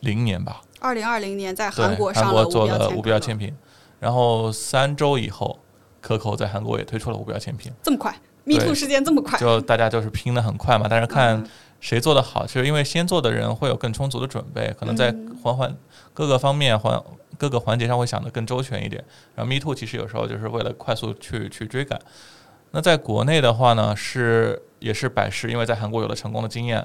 [0.00, 2.46] 零年吧，二零二零年在，韩国上了
[2.90, 3.52] 无标签品，
[4.00, 5.58] 然后三周以后，
[6.00, 8.12] 可口在韩国也推出了无标签品，这么快
[8.44, 11.48] ，Me 对 Too 事件这么快，就大家就是拼的很快嘛，但是看嗯。
[11.78, 15.36] 谁做的好，其实因为先做的人会有更充足的准备，可能在嗯。
[15.42, 15.76] 环环
[16.14, 17.00] 各个方面环
[17.36, 19.04] 各个环节上会想得更周全一点。
[19.34, 22.00] 然后 Me Too 其实有时候就是为了快速去去追赶。
[22.70, 26.84] 那在国内的话呢，是也是百事，因为在韩国有了成功的经验，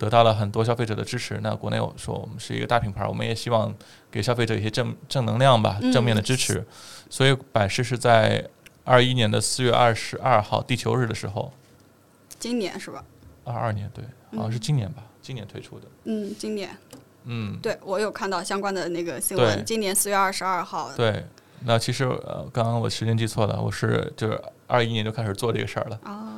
[0.00, 1.38] 得到了很多消费者的支持。
[1.42, 3.72] 那国内我说我们是一个大品牌，我们也希望
[4.10, 6.66] 给消费者一些正正能量吧，嗯正面的支持。
[7.10, 8.42] 所以百事是在
[8.84, 11.52] 二一年的四月二十二号地球日的时候，
[12.38, 13.04] 今年是吧？
[13.44, 14.02] 二二年对，
[14.38, 15.86] 好像是今年吧，今年推出的。
[16.04, 16.70] 嗯，今年
[17.24, 21.22] 嗯，对我有看到相关的那个新闻，今年四月二十二号，对。
[21.62, 26.00] 那其实呃，刚刚我时间记错了，我是就是二一年就开始做这个事儿了。
[26.04, 26.29] 啊，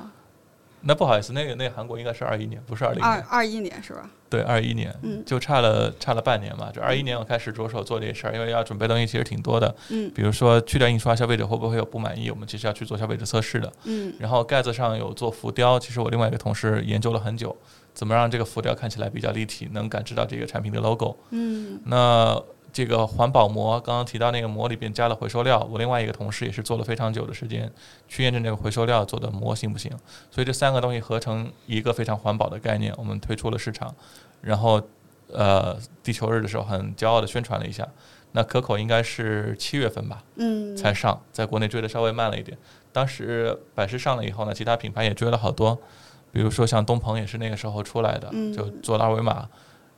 [0.85, 3.09] 那不好意思，那个那个韩国应该是二一年，不是二零年。
[3.09, 4.09] 二二一年是吧？
[4.29, 6.71] 对，二一年，嗯就差了差了半年嘛。
[6.73, 12.31] 就二一年我开始着手做这个事儿，因为要准备东西其实挺多的，嗯比如说去掉印刷，消费者会不会有不满意？
[12.31, 13.73] 我们其实要去做消费者测试的。
[13.85, 17.55] 嗯然后盖子上有做浮雕，其实我另外一个同事研究了很久，
[17.93, 21.17] 怎么让这个浮雕看起来比较立体，能感知到这个产品的 logo。
[21.31, 22.43] 嗯那
[22.73, 27.71] 这个环保膜，刚刚提到那个膜里边加了回收料，我另外一个同事也是做了非常久的时间，
[28.09, 29.91] 去验证这个回收料做的膜行不行。
[30.31, 33.95] 所以这三个东西合成一个非常环保的概念，我们推出了市场。
[34.41, 34.81] 然后，
[35.29, 37.87] 呃，地球日的时候很骄傲的宣传了一下。
[38.35, 42.57] 那可口应该是七月份吧嗯，才上，在国内追的稍微慢了一点。
[42.91, 45.79] 当时百事上了以后呢，其他品牌也追了好多，
[46.33, 49.47] 比如说像东鹏也是那个时候出来的，嗯就做了二维码。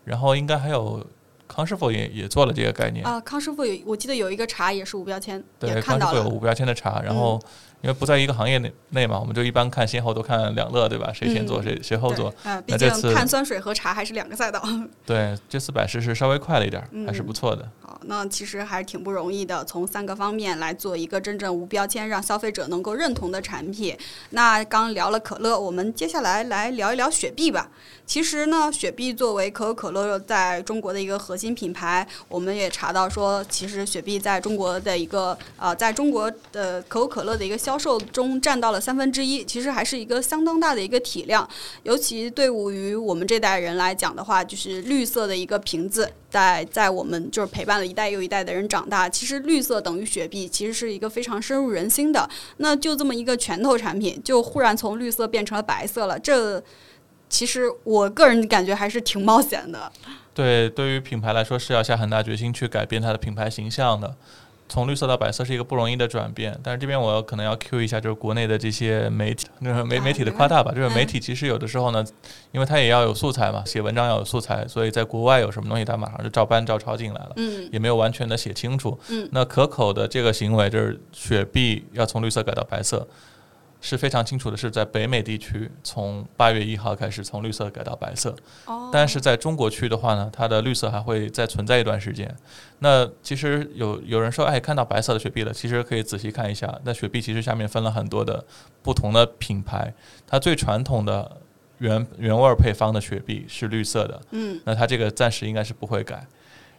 [0.04, 1.06] 然后应该还有
[1.46, 7.40] 康师傅也也做了这个概念，啊，康师傅有，我记得有一个茶也是无标签，对，也看到了，嗯康师傅有无标签的茶，然后
[7.84, 11.12] 因为不在一个行业内内嘛，我们就一般看先后都看两乐，对吧？
[11.12, 12.32] 谁先做嗯谁谁后做。
[12.42, 14.66] 对，啊，毕竟碳酸水和茶还是两个赛道。
[15.04, 17.68] 对，这次百事是稍微快了一点儿，还是嗯不错的。
[17.82, 23.94] 好，那其实还是挺不容易的，从三个方面来做一个真正无标签，让消费者能够认同的产品。
[24.30, 27.70] 那刚聊了可乐，我们接下来来聊一聊雪碧吧。
[28.06, 41.48] 其实呢，雪碧作为可口可乐在中国的一个核心品牌，我们也查到说，其实雪碧在中国的一个呃，在中国的可口可乐的一个销销售中占到了三分之一，其实还是一个相当大的一个体量。
[41.82, 49.08] 尤其对于我们这代人来讲的话，就是绿色的一个瓶子，在在我们就是陪伴了一代又一代的人长大。
[49.08, 52.30] 其实绿色等于雪碧，其实是一个非常深入人心的。
[52.58, 56.62] 那就这么一个拳头产品，就忽然从绿色变成了白色了，这
[57.28, 59.90] 其实我个人感觉还是挺冒险的。
[60.32, 64.14] 对，对于品牌来说是要下很大决心去改变它的品牌形象的。
[64.68, 70.72] 从绿色到白色是一个不容易的转变，但是这边我可能要 Q 一下，就是国内的这些媒体，就是媒媒体的夸大吧。
[70.72, 72.04] 就是媒体其实有的时候呢，
[72.50, 78.98] 因为它也要有素材嘛，写文章要有素材，所以在国外有什么东西，它马上就照搬照抄进来了，嗯也没有完全的写清楚。
[79.10, 83.06] 嗯那可口的这个行为就是雪碧要从绿色改到白色，
[83.86, 88.34] 是非常清楚的，是在北美地区从八月一号开始从绿色改到白色。
[88.64, 92.34] 哦，但是在中国区的话呢，它的绿色还会再存在一段时间。
[92.78, 96.80] 那其实有有人说，哎，看到白色的雪碧了，其实可以仔细看一下。
[96.84, 98.42] 那雪碧其实下面分了很多的
[98.82, 99.92] 不同的品牌，
[100.26, 101.36] 它最传统的
[101.76, 106.26] 原原味儿配方的雪碧是绿色的，嗯那它这个暂时应该是不会改。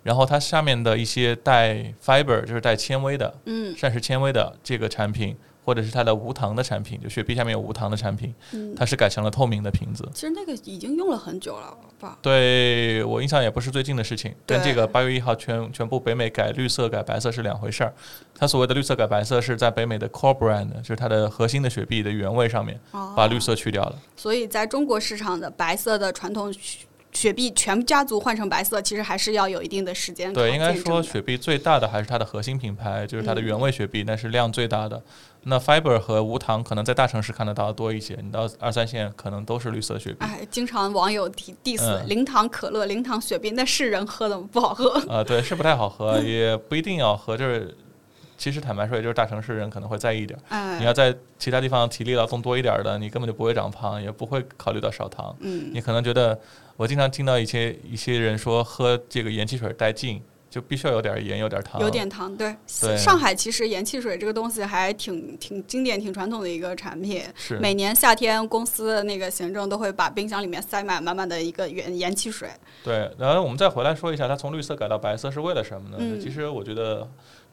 [0.02, 5.36] 然后它下面的一些带 fiber，就是带纤维的嗯膳食纤维的这个产品，
[5.66, 10.08] 或者是它的无糖的产品，就雪碧下面有无糖的产品，嗯，它是改成了透明的瓶子。
[10.14, 12.18] 其实那个已经用了很久了吧？
[12.22, 17.92] 对我印象也不是最近的事情，跟这个八月一号全全部北美改绿色改白色是两回事儿。
[18.38, 23.96] 它所谓的绿色改白色是在北美的 core brand，就是它的核心的雪碧的原味上面哦，把绿色去掉了。
[24.16, 35.02] 所以在中国市场的白色的传统雪雪碧全家族换成白色，其实还是要有一定的时间对，应该说雪碧最大的还是它的核心品牌，就是它的嗯原味雪碧，那是量最大的。
[35.48, 40.18] 那 fiber 和无糖可能在大城市看得到多一些，你到二三线可能都是绿色雪碧。
[40.20, 44.90] 哎，经常网友提 diss、嗯零糖可乐、零糖雪碧，那是人喝的吗不好喝。
[45.08, 47.78] 呃，对，是不太好喝， 也不一定要喝，就是
[48.38, 50.38] 其实坦白说，也就是大城市人可能会在意一点。
[50.50, 55.36] 哎，你要在其他地方体力劳动多一点儿的，你根本就不会长胖，也不会考虑到少糖。
[55.42, 56.38] 嗯你可能觉得，
[56.76, 60.22] 我经常听到一些一些人说喝这个盐汽水带劲，
[60.56, 61.82] 就必须要有点盐，有点糖。
[61.82, 62.56] 有点糖，对。
[62.80, 67.22] 对上海其实盐汽水这个东西还挺挺经典、挺传统的一个产品。
[67.36, 72.48] 是每年夏天，公司的那个行政都会把冰箱里面塞满满满的一个盐盐汽水。
[72.86, 73.12] 对。
[73.18, 75.98] 然后我们再回来说一下，它从绿色改到白色是为了什么呢？
[76.00, 77.06] 嗯其实我觉得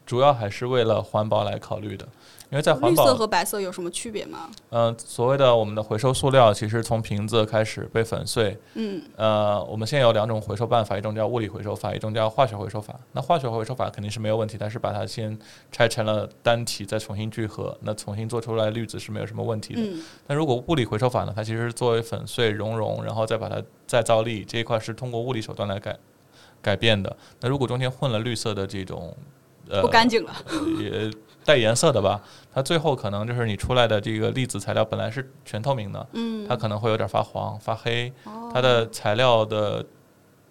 [0.05, 2.05] 主要还是为了环保来考虑的，
[2.49, 4.49] 因为在环保绿色，和白色有什么区别吗？
[4.69, 12.93] 嗯、所谓的我们的回收塑料，其实从瓶子开始被粉碎，嗯呃，我们现在有两种回收办法，一种叫物理回收法，一种叫化学回收法。
[13.13, 15.37] 那化学回收法肯定是没有问题，但是把它先
[15.71, 19.81] 拆成了单体，再重新聚合，那重新做出来滤纸是没有什么问题的。
[19.81, 25.97] 嗯那如果物理回收法呢，它其实是作为粉碎、熔融，然后再把它再造粒这一块是通过物理手段来改
[26.61, 27.15] 改变的。
[27.39, 29.15] 那如果中间混了绿色的这种
[29.69, 30.33] 呃不干净了。
[30.79, 31.11] 也
[31.45, 32.21] 带颜色的吧，
[32.53, 39.85] 它最后可能就是你出来的这个粒子材料本来是全透明的，嗯，它可能会有点发黄、发黑，哦它的材料的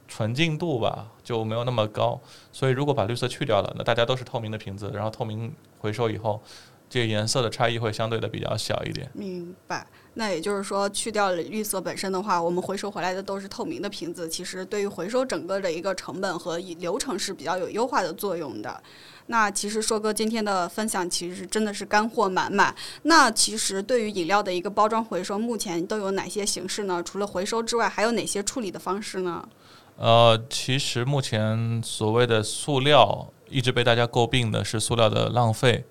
[0.07, 2.21] 纯净度吧就没有那么高，
[2.53, 6.43] 所以如果把绿色去掉了，那大家都是透明的瓶子，然后透明回收以后，
[6.91, 9.11] 这个颜色的差异会相对的比较小一点。
[9.15, 9.87] 明白。
[10.15, 18.83] 那也就是说，去掉了绿色本身的话，我们回收回来的都是透明的瓶子，其实对于回收整个的一个成本和流程是比较有优化的作用的。
[19.27, 22.75] 那其实硕哥今天的分享其实真的是干货满满。
[23.05, 27.03] 那其实对于饮料的一个包装回收，目前都有哪些形式呢？
[27.03, 29.49] 除了回收之外，还有哪些处理的方式呢？
[29.97, 35.85] 呃，其实目前所谓的塑料一直被大家诟病的是塑料的浪费。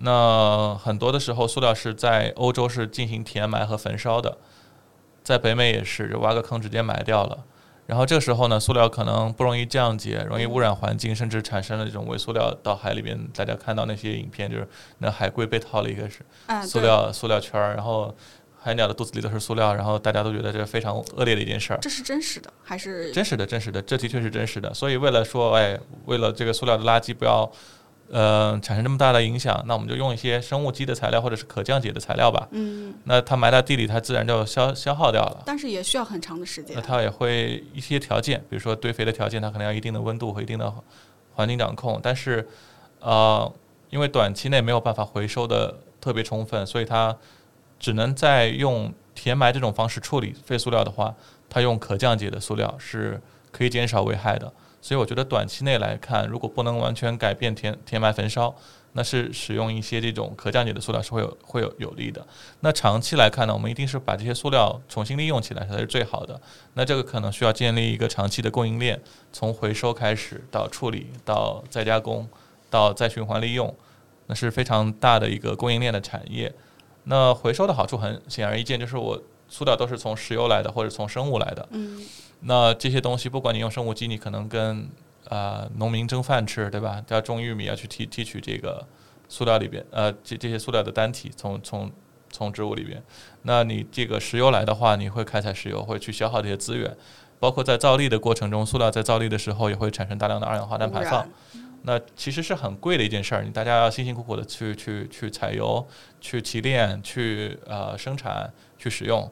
[0.00, 4.38] 那很多的时候，塑料是在欧洲是进行填埋和焚烧的，
[5.24, 7.44] 在北美也是，就挖个坑直接埋掉了。
[7.86, 13.18] 然后这个时候呢，塑料可能不容易降解，容易污染环境，甚至产生了这种微塑料到海里边。
[13.34, 14.68] 大家看到那些影片，就是
[14.98, 18.14] 那海龟被套了一个是哎，塑对，料塑料圈儿，然后
[18.60, 21.78] 海鸟的肚子里都是塑料，然后大家都觉得这是非常恶劣的一件事儿。
[21.80, 23.10] 这是真实的还是？
[23.10, 24.72] 真实的，真实的，这的确是真实的。
[24.74, 27.50] 所以为了说，哎，为了这个塑料的垃圾不要，
[28.10, 32.48] 呃，产生这么大的影响，那我们就用一些生物基的材料或者是可降解的材料吧。
[32.52, 35.42] 嗯，那它埋到地里，它自然就消消耗掉了。
[35.44, 36.74] 但是也需要很长的时间。
[36.74, 40.72] 那它也会一些条件，比如说堆肥的条件，它可能要一定的温度和一定的
[41.34, 42.00] 环境掌控。
[42.02, 42.48] 但是，
[43.00, 43.52] 呃，
[43.90, 47.14] 因为短期内没有办法回收的特别充分，所以它
[47.78, 51.14] 只能在用填埋这种方式处理废塑料的话，
[51.50, 53.20] 它用可降解的塑料是
[53.52, 54.50] 可以减少危害的。
[54.88, 58.54] 所以我觉得短期内来看，如果不能完全改变填填埋焚烧，
[58.92, 62.26] 那是使用一些这种可降解的塑料是会有会有有利的。
[62.60, 66.40] 那长期来看呢，我们一定是把这些塑料重新利用起来才是最好的。
[66.72, 68.98] 那这个可能需要建立一个长期的供应链，
[69.30, 72.26] 从回收开始到处理，到再加工，
[72.70, 73.76] 到再循环利用，
[74.28, 76.50] 那是非常大的一个供应链的产业。
[77.04, 81.68] 那回收的好处很显而易见，就是我塑料都是从石油来的或者从生物来的。
[81.72, 82.02] 嗯，
[82.40, 84.88] 那这些东西，不管你用生物基，你可能跟
[85.24, 87.02] 呃农民蒸饭吃，对吧？
[87.08, 88.86] 要种玉米，要去提提取这个
[89.28, 91.90] 塑料里边，呃，这这些塑料的单体，从从
[92.30, 93.02] 从植物里边。
[93.42, 96.96] 那你这个石油来的话，你会开采石油，会去消耗这些资源，
[97.40, 101.28] 包括在造粒的过程中，塑料在造粒的时候也会产生大量的二氧化碳排放。
[101.82, 105.86] 那其实是很贵的一件事儿，你大家要辛辛苦苦的去去去采油、
[106.20, 109.30] 去提炼、去呃生产、去使用。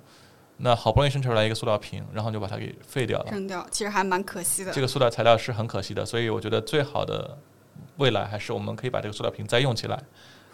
[0.59, 4.73] 那好不容易生产出来一个塑料瓶，然后就把它给废掉了，扔掉，其实还蛮可惜的。
[4.73, 7.39] 这个塑料材料是很可惜的，所以我觉得最好的
[7.99, 10.03] 未来还是我们可以把这个塑料瓶再用起来，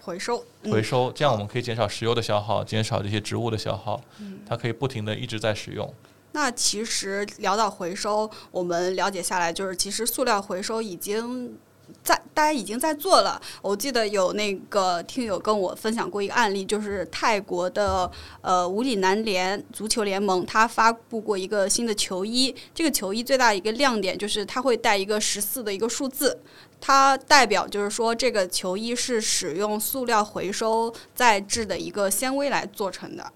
[0.00, 5.92] 回收，回收，这样我们可以减少石油的消耗，减少这些植物的消耗，嗯它可以不停的一直在使用。
[6.32, 11.56] 那其实聊到回收，我们了解下来，就是其实塑料回收已经
[12.02, 13.40] 在大家已经在做了。
[13.60, 18.10] 我记得有那个听友跟我分享过一个案例，就是泰国的
[18.40, 22.54] 呃五里南联足球联盟，它发布过一个新的球衣。
[22.74, 26.38] 这个球衣最大一个亮点就是它会带一个十四的一个数字。
[26.80, 33.32] 它代表就是说，这个球衣是使用塑料回收再制的一个纤维来做成的。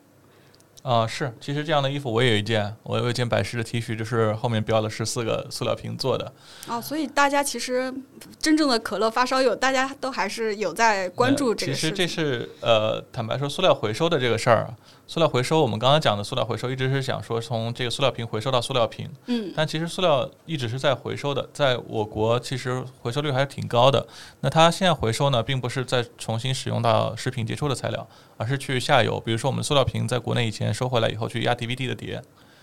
[0.87, 6.33] 啊、是，其实这样的衣服我也有一件，我有一件百事的 T 恤，就是后面标了十四个塑料瓶做的。
[6.69, 7.93] 哦，所以大家其实
[8.39, 11.91] 真正的可乐发烧友，大家都还是有在关注这个其实。
[11.91, 14.77] 这是呃，坦白说，塑料回收的这个事儿啊，
[15.09, 24.05] 塑料回收，我们刚刚讲的塑料回收，一直是想说从这个塑料瓶回收到塑料瓶，嗯，但其实塑料一直是在回收的，在我国其实回收率还是挺高的。
[24.41, 32.21] 那它现在回收呢，并不是再重新使用到食品接触的材料，而是去下游，比如说我们塑料瓶在国内以前收回来以后去压 DVD 的碟，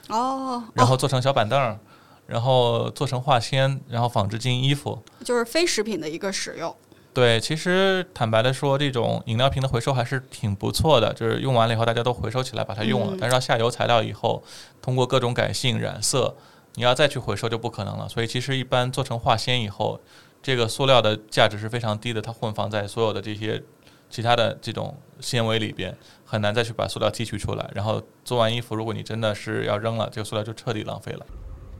[0.09, 1.79] 哦，哦，然后做成小板凳儿，
[2.27, 5.01] 然后做成化纤，然后纺织进衣服。
[5.23, 6.75] 就是非食品的一个使用。
[7.13, 13.13] 对，其实坦白的说，这种饮料瓶的回收还是挺不错的，就是用完了以后大家都回收起来把它用了。
[13.15, 14.43] 嗯但是到下游材料以后，
[14.81, 16.35] 通过各种改性染色，
[16.73, 18.09] 你要再去回收就不可能了。
[18.09, 20.01] 所以其实一般做成化纤以后，
[20.41, 23.61] 这个塑料的价值是非常低的，它混放在所有的这些
[24.09, 25.95] 其他的这种纤维里边，
[26.25, 27.69] 很难再去把塑料提取出来。
[27.75, 31.23] 然后做完衣服，如果你真的是要扔了，这个塑料就彻底浪费了。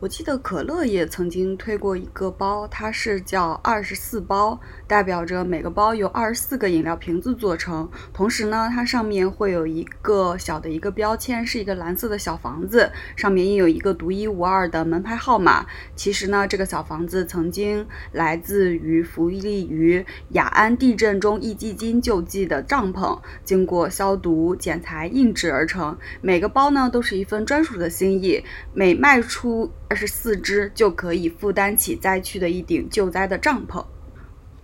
[0.04, 7.90] 我记得可乐也曾经推过一个包，它是叫二十四包，代表着每个包由二十四个饮料瓶子做成。
[8.12, 15.66] 同时呢，它上面会有一个小的一个标签，是一个蓝色的小房子，上面印有一个独一无二的门牌号码。
[15.96, 25.98] 其实呢，这个小房子曾经来自于福利于雅安地震中义基金救济的帐篷，经过消毒、剪裁、印制而成。
[26.20, 28.44] 每个包呢都是一份专属的心意，
[28.74, 33.86] 每卖出二十四只就可以负担起灾区的一顶救灾的帐篷。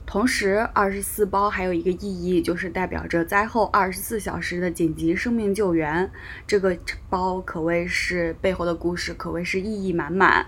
[0.04, 6.10] 同时，二十四包还有一个意义，就是代表着灾后二十四小时的紧急生命救援。
[6.48, 6.76] 这个
[7.12, 10.48] 包可谓是背后的故事，可谓是意义满满。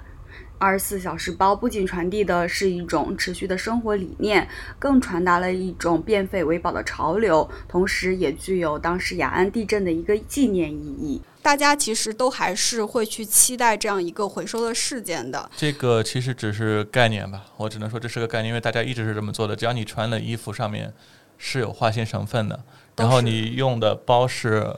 [0.58, 4.48] 二十四小时包不仅传递的是一种持续的生活理念，
[4.80, 11.22] 更传达了一种变废为宝的潮流，同时也具有当时雅安地震的一个纪念意义。
[11.42, 15.50] 大家其实都还是会去期待这样一个回收的事件的。
[15.56, 19.56] 这个其实只是概念吧，我只能说这是个概念，因为大家一直是这么做的。
[19.56, 20.94] 只要你穿的衣服上面
[21.38, 22.60] 是有化纤成分的，
[22.98, 24.72] 然后你用的包是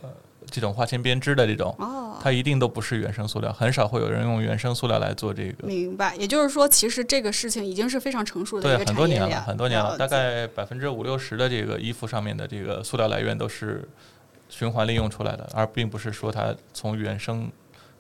[0.50, 5.68] 这种化纤编织的这种，哦，它一定都不是原生塑料，很少会有人用原生塑料来做这个。
[5.68, 6.16] 明白。
[6.16, 13.88] 也就是说，其实这个事情已经是非常成熟的一对，个很多年了，很多年了，大概百分之五六十的这个衣服上面的这个塑料来源都是
[14.56, 17.52] 循环利用出来的，而并不是说它从原生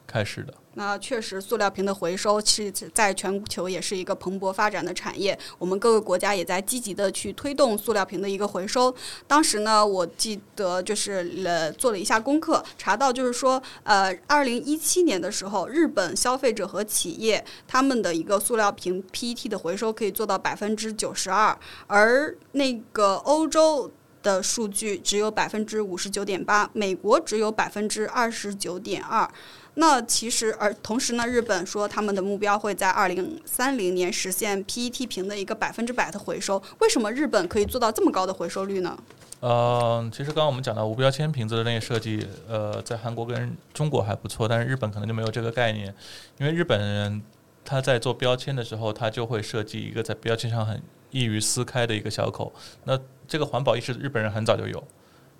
[0.05, 0.53] 开始的。
[0.75, 5.37] 那确实，塑料瓶的回收是在全球也是一个蓬勃发展的产业。
[5.57, 8.93] 我们各个国家也在积极的去推动塑料瓶的一个回收。
[9.27, 23.91] 当时呢，我记得就是呃做了一下功课，查到就是说，呃，二零一七年的时候，日本消费者和企业他们的一个塑料瓶 PET 的回收可以做到百分之九十二，而那个欧洲。
[24.23, 29.29] 的数据只有百分之五十九点八，美国只有百分之二十九点二。
[29.75, 36.61] 那其实，而同时呢，日本说他们的目标会在二零三零年实现 PET 瓶的一个百分之百的回收。
[36.79, 38.97] 为什么日本可以做到这么高的回收率呢？
[39.39, 45.93] 呃，其实刚刚我们讲到无标签瓶子的那些设计，呃，在韩国跟中国还不错，但是日本可能就没有这个概念，
[46.37, 47.21] 因为日本人
[47.65, 50.81] 他在做标签的时候，他就会设计一个在标签上很
[51.13, 52.51] 易于撕开的一个小口。
[52.83, 54.83] 那这个环保意识，日本人很早就有，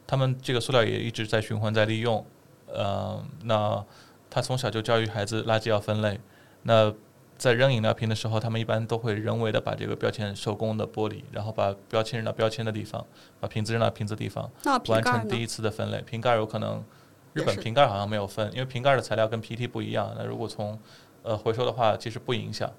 [0.08, 2.26] 他们这个塑料也一直在循环在利用。
[2.68, 3.84] 呃，那
[4.30, 6.20] 他从小就教育孩子垃圾要分类。
[6.62, 6.94] 那
[7.38, 13.06] 在扔饮料瓶的时候，他们一般都会人为的把这个标签手工的剥离，然后把标签扔到标签的地方，
[13.40, 14.50] 把瓶子扔到瓶子地方？
[14.88, 16.02] 完成第一次的分类。
[16.04, 16.82] 瓶盖有可能
[17.34, 20.14] 日本瓶盖好像没有分，因为瓶盖的材料跟 PET 不一样。
[20.18, 20.80] 那如果从
[21.24, 22.72] 呃回收的话，其实不影响。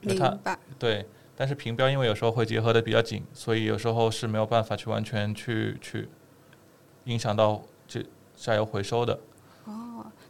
[0.00, 0.58] 明白。
[0.78, 1.06] 对，
[1.40, 6.06] 但是评标因为有时候会结合的比较紧，所以有时候是没有办法去完全去去
[7.04, 8.04] 影响到这
[8.36, 9.18] 下游回收的。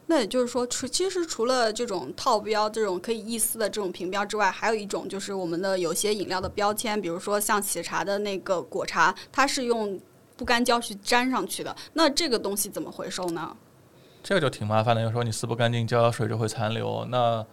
[0.06, 9.98] 那也就是说，除其实除了这种套标、这种可以意思的这种评标之外，还有一种就是我们的有些饮料的标签，比如说像喜茶的那个果茶，它是用
[10.36, 11.74] 不干胶去粘上去的。
[11.94, 13.56] 那这个东西怎么回收呢？
[14.22, 17.04] 这个就挺麻烦的，有时候你撕不干净，胶水就会残留。
[17.06, 17.44] 那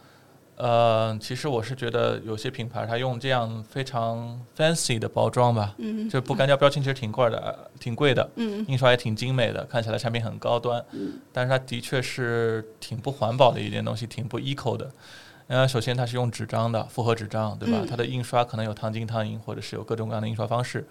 [0.58, 10.84] 呃，其实我是觉得有些品牌它用这样非常 fancy 的包装吧，嗯就不干胶标签其实挺贵的，挺贵的，嗯印刷也挺精美的，看起来产品很高端，
[11.32, 14.92] 但是它的确是挺不环保的一件东西，挺不 eco 的。
[15.46, 17.78] 呃，首先它是用纸张的复合纸张，对吧？
[17.82, 20.86] 嗯它的印刷可能有烫金、烫银，或者是有各种各样的印刷方式。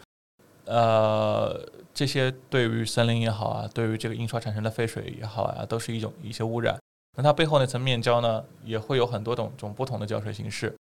[0.67, 1.61] 呃，
[1.93, 6.79] 这些对于森林也好啊，对于这个印刷产生的废水也好啊，都是一种一些污染。
[7.17, 10.73] 那它背后那层面胶呢，也会有很多种种不同的胶水形式。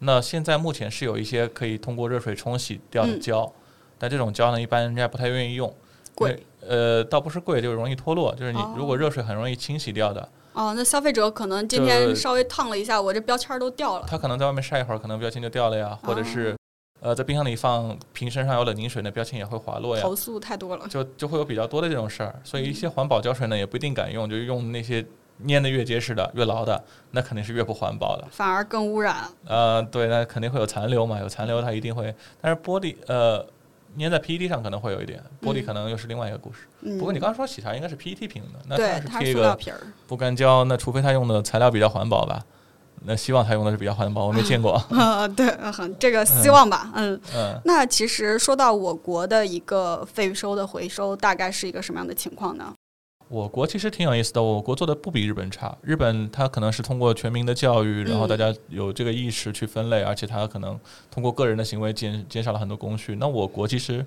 [0.00, 3.52] 那现在目前是有一些可以通过热水冲洗掉的嗯胶，
[3.98, 5.72] 但这种胶呢，一般人家不太愿意用。
[6.14, 8.34] 贵呃，倒不是贵，就是容易脱落。
[8.34, 14.06] 就是你哦如果热水很容易清洗掉的，哦，那消费者可能今天稍微烫了一下，我这标签儿都掉了。
[14.08, 16.54] 他可能在外面晒一会儿，可能标签就掉了呀，或者是
[17.00, 20.02] 呃在冰箱里放瓶身上有冷凝水，那标签也会滑落呀。
[20.02, 20.86] 投诉太多了。
[20.88, 25.04] 就就会有比较多的这种事儿，所以一些环保胶水呢也不一定敢用，就是用那些
[25.48, 28.26] 粘的越结实的、越牢的，那肯定是越不环保的。
[28.30, 29.16] 反而更污染。
[29.46, 33.44] 呃，对，那肯定会有残留嘛，有残留它一定会，但是玻璃呃
[33.98, 36.60] 粘在 PET 上可能会有一点，玻璃嗯可能又是另外一个故事。
[36.80, 39.58] 嗯，不过你刚刚说喜茶应该是 PET 瓶的，那对它是贴一个。
[40.06, 42.42] 不干胶，那除非它用的材料比较环保吧。
[43.04, 44.74] 那希望它用的是比较环保，我没见过。
[44.90, 47.20] 啊， 对，很这个希望吧， 嗯。
[47.34, 52.72] 嗯，那其实说到我国的一个废收的回收，大概是一个什么样的情况呢？
[53.32, 55.74] 我国其实挺有意思的，我国做的不比日本差。
[55.80, 60.78] 日本它可能是通过全民的教育，然后嗯大家有这个意识去分类，而且它可能
[61.10, 63.16] 通过个人的行为减减少了很多工序。
[63.16, 64.04] 那我国其实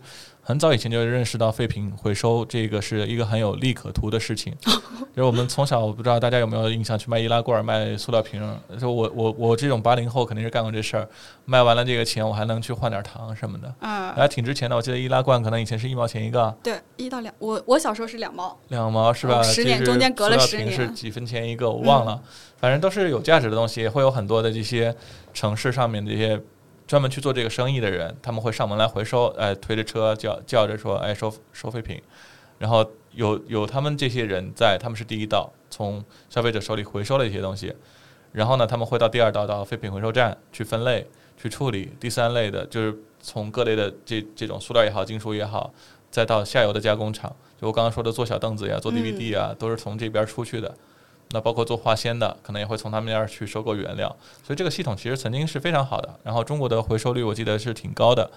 [0.48, 4.56] 很早以前就认识到废品回收这个是一个很有利可图的事情。
[4.62, 8.78] 就是我们从小我不知道大家有没有印象，去卖易拉罐、卖塑料瓶儿。
[8.78, 11.10] 就我我我这种八零后肯定是干过这事儿，
[11.46, 14.76] 卖完了这个钱我还能去换点糖什么的，嗯、还挺值钱的。
[14.76, 16.56] 我记得易拉罐可能以前是一毛钱一个。
[16.62, 19.40] 对，一到两，我我小时候是两毛，两毛是吧？
[19.40, 22.22] 哦十年中间隔了十年是几分钱一个，我忘了，
[22.60, 24.96] 反正都是有价值的东西，也会有很多的这些
[25.34, 26.40] 城市上面的这些
[26.88, 32.02] 专门去做这个生意的人，他们会上门来回收，哎，推着车叫叫着说，哎，收收废品，
[32.60, 37.76] 然后有有他们这些人在，他们是第一道从消费者手里回收了一些东西，
[38.32, 41.08] 然后呢，他们会到第二道到废品回收站去分类
[41.38, 45.74] 去处理，第三类的就是从各类的这这种塑料也好，金属也好，
[46.12, 50.72] 再到下游的加工厂，就我刚刚说的做小凳子呀、做 DVD 啊，都是从这边出去的。
[51.32, 56.20] 那包括做化纤的，可能也会从他们那儿去收购原料，所以这个系统其实曾经是非常好的。
[56.24, 58.30] 然后中国的回收率我记得是挺高的，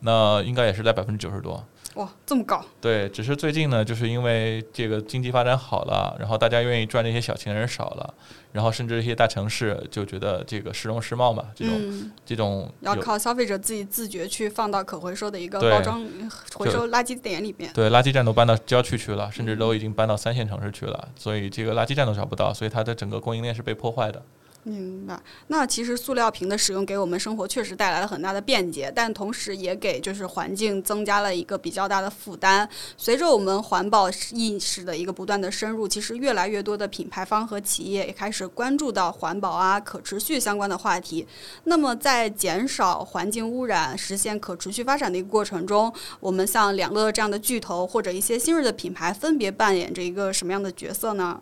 [0.00, 1.64] 那应该也是在百分之九十多。
[1.94, 8.14] 哇，这么高，对，只是最近呢，就是因为这个经济发展好了，然后大家愿意赚这些小钱的人少了，
[8.50, 16.04] 然后甚至一些大城市就觉得这个市容市貌嘛，这种、嗯，这种要靠消费者自己自觉去放到可回收的一个包装
[16.54, 17.72] 回收垃圾点里面。
[17.72, 24.20] 对，垃圾站都搬到郊区去了，甚至都已经搬到三线城市去了，所以这个垃圾站都找不到，所以它的整个供应链是被破坏的。
[24.66, 25.20] 明白。
[25.48, 32.66] 那其实塑料瓶的使用给我们生活确实带来了很大的便捷，但同时也给就是环境增加了一个比较大的负担。
[32.96, 41.26] 随着我们环保意识的一个不断的深入，其实越来越多的品牌方和企业也开始关注到环保啊、可持续相关的话题。
[41.64, 51.38] 那么在减少环境污染、实现可持续发展的一个过程中，我们像两乐这样的巨头或者一些新锐的品牌，分别扮演着一个什么样的角色呢？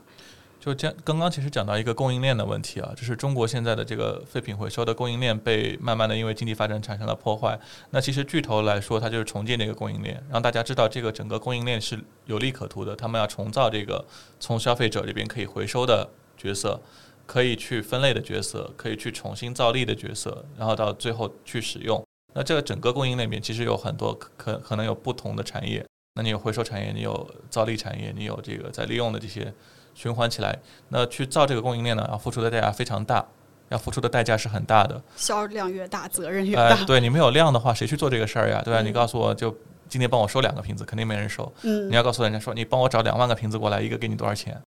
[0.62, 7.58] 就讲刚刚其实讲到一个供应链的问题啊，就是中国现在的这个废品回收的供应链被慢慢的因为经济发展产生了破坏。
[7.90, 12.94] 那其实巨头来说，它就是重建这个供应链，让大家知道这个整个供应链是有利可图的。
[12.94, 14.04] 他们要重造这个
[14.38, 16.08] 从消费者这边可以回收的
[16.38, 16.80] 角色，
[17.26, 22.00] 可以去分类的角色，可以去重新造粒的角色，然后到最后去使用。
[22.34, 25.84] 那这个整个供应链里面其实有很多可可能有不同的产业。
[26.14, 29.52] 那你有回收产业，你有造粒产业，你有这个在利用的这些。
[29.94, 33.24] 循环起来，那去造这个供应链呢，要付出的代价非常大，
[33.68, 35.00] 要付出的代价是很大的。
[35.16, 38.62] 销量越大，责任越呃大。，对你没有量的话，谁去做这个事儿呀？
[38.64, 38.80] 对吧？
[38.82, 39.54] 嗯你告诉我就
[39.88, 41.52] 今天帮我收两个瓶子，肯定没人收。
[41.62, 44.60] 嗯你要告诉人家说，你帮我找两万个瓶子过来，一个给你多少钱？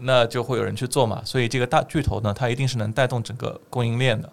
[0.00, 1.22] 那就会有人去做嘛。
[1.24, 4.30] 所以这个大巨头呢，它一定是能带动整个供应链的。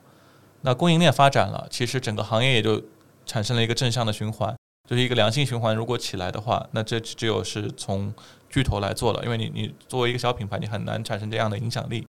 [0.61, 2.81] 那供应链发展了，其实整个行业也就
[3.25, 4.55] 产生了一个正向的循环，
[4.89, 5.75] 就是一个良性循环。
[5.75, 8.13] 如果起来的话，那这只有是从
[8.49, 12.05] 巨头来做了，因为你你作为一个小品牌，你很难产生这样的影响力。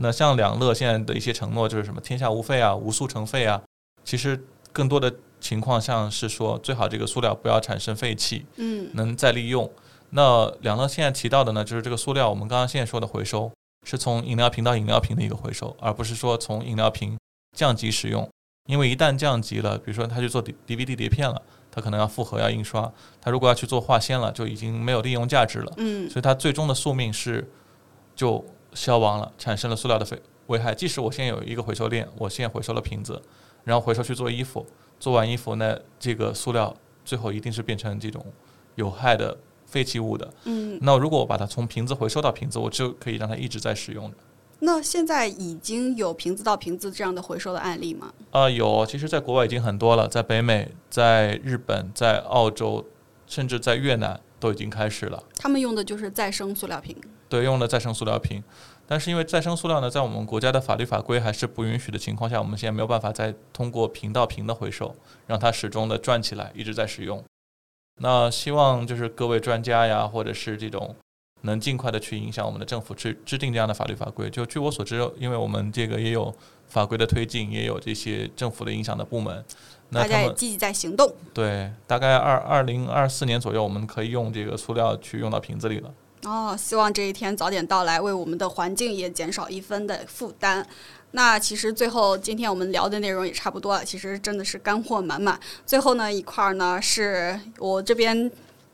[0.00, 3.60] 那像两乐现在的一些承诺就是什么“天下无废”啊，“无塑成废”啊，
[4.04, 9.70] 其实更多的情况像是说，最好这个塑料不要产生废气，嗯能再利用。
[10.10, 13.52] 那两乐现在提到的呢，就是这个塑料，我们刚刚现在说的回收，
[13.86, 17.18] 是从饮料瓶到饮料瓶的一个回收，而不是说从饮料瓶
[17.56, 18.28] 降级使用。
[18.66, 25.72] 因为一旦降级了，比如说他去做 D DVD 碟片了，他可能要复合要印刷，他如果要去做化纤了，就已经没有利用价值了。
[25.78, 27.50] 嗯所以它最终的宿命是
[28.14, 28.44] 就
[28.74, 30.74] 消亡了，产生了塑料的废危害。
[30.74, 33.20] 即使我现在有一个回收链，我现在回收了瓶子，
[33.64, 34.64] 然后回收去做衣服，
[35.00, 38.24] 做完衣服，那这个塑料最后一定是变成这种
[38.76, 39.36] 有害的
[39.66, 40.32] 废弃物的。
[40.44, 44.16] 嗯，那如果我把它从瓶子回收到瓶子，我就可以让它一直在使用的。
[44.60, 48.12] 那现在已经有瓶子到瓶子这样的回收的案例吗？
[48.30, 52.84] 啊、有，其实在国外已经很多了，在北美、在日本、在澳洲，
[53.26, 55.22] 甚至在越南都已经开始了。
[55.36, 56.94] 他们用的就是再生塑料瓶。
[57.28, 58.42] 对，用的再生塑料瓶，
[58.86, 64.94] 但是因为再生塑料呢，在我们国家的法律法规还是不允许的情况下，我们现在没有办法再通过瓶到瓶的回收，
[65.26, 67.24] 让它始终的转起来，一直在使用。
[68.02, 70.96] 那希望就是各位专家呀，或者是这种
[71.42, 74.28] 能尽快的去影响我们的政府去制定这样的法律法规。
[74.30, 76.34] 就据我所知，因为我们这个也有
[76.68, 79.44] 法规的推进，也有这些政府的影响的部门，
[79.88, 81.12] 那大家也积极在行动。
[81.32, 85.92] 对大概二二零二四年左右，我们可以用这个塑料去用到瓶子里了。
[86.24, 90.66] 哦，希望这一天早点到来，为我们的环境也减少一分的负担。
[91.12, 95.40] 那其实最后今天我们聊的内容也差不多了，其实真的是干货满满。
[95.64, 98.30] 最后呢一块儿呢是我这边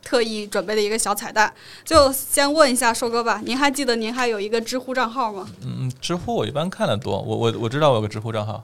[0.06, 1.52] 特意准备的一个小彩蛋，
[1.84, 5.48] 就先问一下硕哥吧，您还记得您还有一个知乎账号吗？
[5.64, 8.62] 嗯，知乎我一般看的多，我我我知道我有个知乎账号。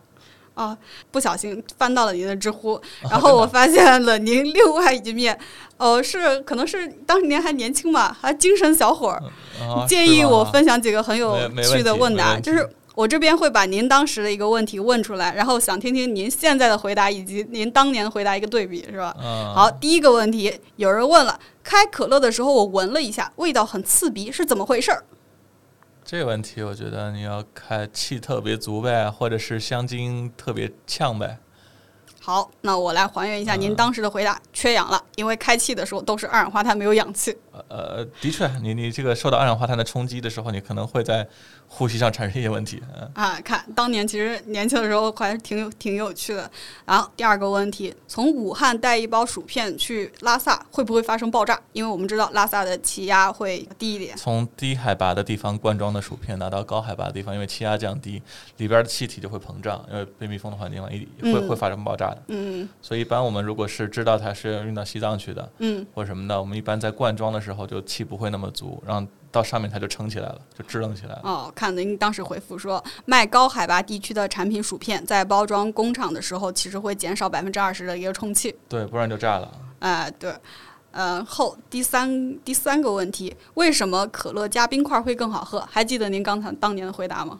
[0.54, 0.76] 啊，
[1.10, 2.80] 不小心翻到了您的知乎，
[3.10, 5.36] 然后我发现了您另外一面，
[5.78, 9.22] 呃，是可能是当时您还年轻嘛，还精神小伙儿，
[9.58, 19.16] 啊，建议我分享几个很有趣的问答，问就是我这边会把您当时的一个问题问出来，然后想听听您现在的回答以及您当年的回答一个对比，是吧？
[19.18, 25.04] 嗯，好，第一个问题，有人问了，开可乐的时候我闻了一下，味道很刺鼻，是怎么回事儿？
[26.04, 31.38] 这个问题我觉得你要开气特别足呗，或者是香精特别呛呗。
[32.20, 37.36] 好，那我来还原一下您嗯当时的回答，缺氧了，因为开气的时候都是二氧化碳，没有氧气。
[37.68, 41.26] 呃，的确，你你这个受到二氧化碳的冲击的时候，你可能会在
[41.68, 42.82] 呼吸上产生一些问题。
[42.98, 46.50] 嗯，啊，看当年其实年轻的时候还是挺有挺有趣的。
[46.86, 51.60] 然后第二个问题，从武汉带一包薯片去拉萨，会不会发生爆炸？
[51.72, 54.16] 因为我们知道拉萨的气压会低一点。
[54.16, 58.22] 从低海拔的地方灌装的薯片拿到高海拔的地方，因为气压降低，
[58.56, 62.22] 里边的气体就会膨胀，因为被密封的环境嘛，一会嗯会发生爆炸的。
[62.28, 71.20] 嗯所以一般我们如果是知道它是运到西藏去的，嗯，或者什么的，我们一般在灌装的时候就气不会那么足，然后到上面它就撑起来了，就支棱起来了。
[71.24, 78.54] 哦，看您当时回复说，卖高海拔地区的产品薯片，在包装工厂的时候，其实会减少百分之二十的一个充气。
[78.68, 79.50] 对，不然就炸了。
[79.80, 80.34] 哎、对。
[80.90, 85.58] 呃，后第三第三个问题，为什么可乐加冰块会更好喝？
[85.70, 87.38] 还记得您刚才当年的回答吗？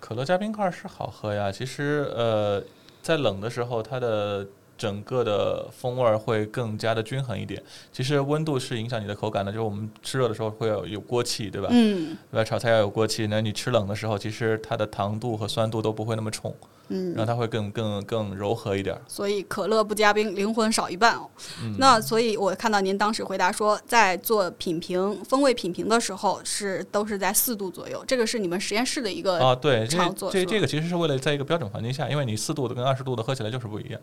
[0.00, 2.64] 可乐加冰块是好喝呀，其实呃，
[3.02, 4.46] 在冷的时候，它的
[4.78, 7.62] 整个的风味儿会更加的均衡一点。
[7.92, 11.68] 其实温度是影响你的口感的，就是我们吃热的时候会有有锅气，对吧？
[11.72, 12.44] 嗯对吧？
[12.44, 16.54] 炒菜要有锅气，那你吃冷的时候，其实它的糖度和酸度都不会那么冲，
[16.88, 19.02] 嗯然后它会更更更柔和一点儿。
[19.06, 21.28] 所以可乐不加冰，灵魂少一半哦。
[21.62, 34.00] 嗯，那所以，我看到您当时回答说，在做品评、风味品评的时候是都是在四度左右，这个是你们实验室的一个啊，对，这常做这这个其实是为了在一个标准环境下，因为你四度的跟二十度的喝起来就是不一样，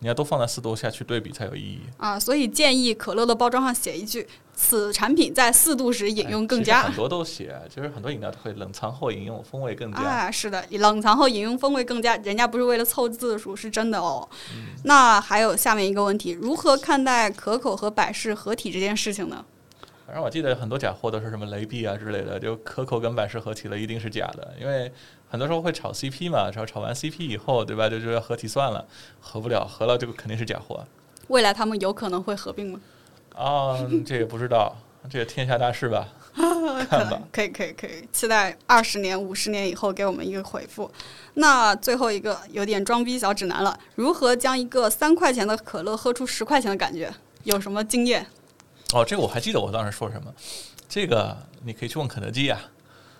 [0.00, 1.80] 你要都放在四度下去对比才有意义。
[1.96, 6.94] 啊，所以建议可乐的包装上写一句：此产品在四度时饮用更佳很。
[6.94, 9.98] 多都写，就是很多饮料都会冷藏后饮用，风味更佳。
[9.98, 14.28] 啊，是的，冷藏后饮用风味更佳，人家不是为了凑字数，是真的哦。
[14.52, 19.44] 嗯那还有下面一个问题，如何看待可口和百事合体这件事情呢？
[20.06, 24.92] 反正我记得很多假货都是什么雷碧啊之类的，就可口跟百事合体了，一定是假的，因为
[25.28, 28.84] 很多时候会炒 CP 嘛，然后炒完 CP 以后，对吧，就就要合体算了，
[29.20, 30.84] 合不了，合了这个肯定是假货。
[31.28, 32.80] 未来他们有可能会合并吗？
[33.34, 34.76] 啊，这也不知道，
[35.10, 36.06] 这个天下大事吧，
[36.88, 37.20] 看吧。
[37.32, 40.90] 可以，可以，可以，期待二十年、五十年以后给我们一个回复。
[41.34, 47.12] 那最后一个有点装逼小指南了，如何将一个三块钱的可乐喝出十块钱的感觉？
[47.44, 48.26] 有什么经验？
[48.92, 50.32] 哦，这个我还记得我当时说什么，
[50.88, 52.60] 这个你可以去问肯德基呀、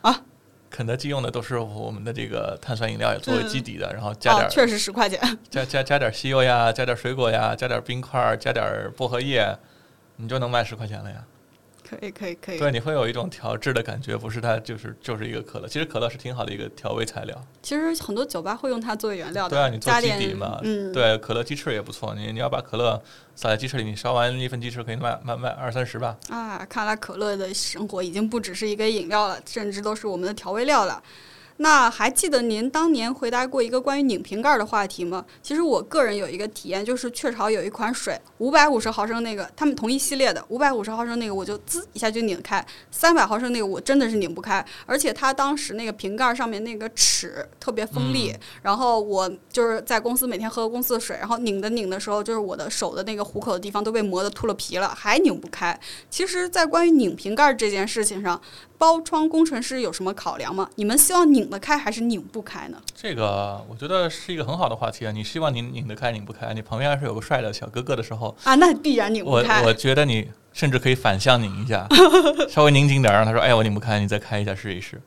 [0.02, 0.22] 啊。
[0.68, 5.18] 肯德基用的都是我们的这个碳酸饮料作为基底的，然后加点、，哦确实十块钱。
[5.48, 9.56] 加加加点西柚呀，加点水果呀，加点冰块儿，加点薄荷叶，
[10.16, 11.24] 你就能卖十块钱了呀。
[11.88, 12.58] 可以可以可以。
[12.58, 15.68] 对，你会有一种调制的感觉，不是它就是就是一个可乐。
[15.68, 17.46] 其实可乐是挺好的一个调味材料。
[17.62, 22.14] 其实很多酒吧会用它作为原料的，对啊，你做基底嘛，嗯，，对，可乐鸡翅也不错。
[22.14, 23.00] 你你要把可乐
[23.34, 26.16] 撒在鸡翅里，你烧完一份鸡翅可以卖卖卖二三十吧。
[26.28, 31.02] 啊，看来可乐的生活已经不只是一个饮料了，甚至都是我们的调味料了。
[31.58, 35.24] 那还记得您当年回答过一个关于拧瓶盖的话题吗？
[35.42, 55.78] 其实我个人有一个体验，就是雀巢有一款水，五百五十毫升那个，他们同一系列的，五百五十毫升那个我就滋一下就拧开，三百毫升那个我真的是拧不开，而且它当时那个瓶盖上面那个齿特别锋利，然后我就是在公司每天喝公司的水，然后拧的拧的时候，就是我的手的那个虎口的地方都被磨得秃了皮了，还拧不开。
[56.10, 58.40] 其实，在关于拧瓶盖这件事情上，
[58.78, 60.68] 包窗工程师有什么考量吗？
[60.76, 62.78] 你们希望拧得开还是拧不开呢？
[62.94, 65.12] 这个我觉得是一个很好的话题啊。
[65.12, 69.62] 你希望你拧得开拧不开，你旁边要是有个帅的小哥哥的时候，啊，那必然拧不开。
[69.62, 71.86] 我觉得你甚至可以反向拧一下，
[72.48, 75.00] 稍微拧紧点儿，让他说：“哎，我拧不开，你再开一下试一试。”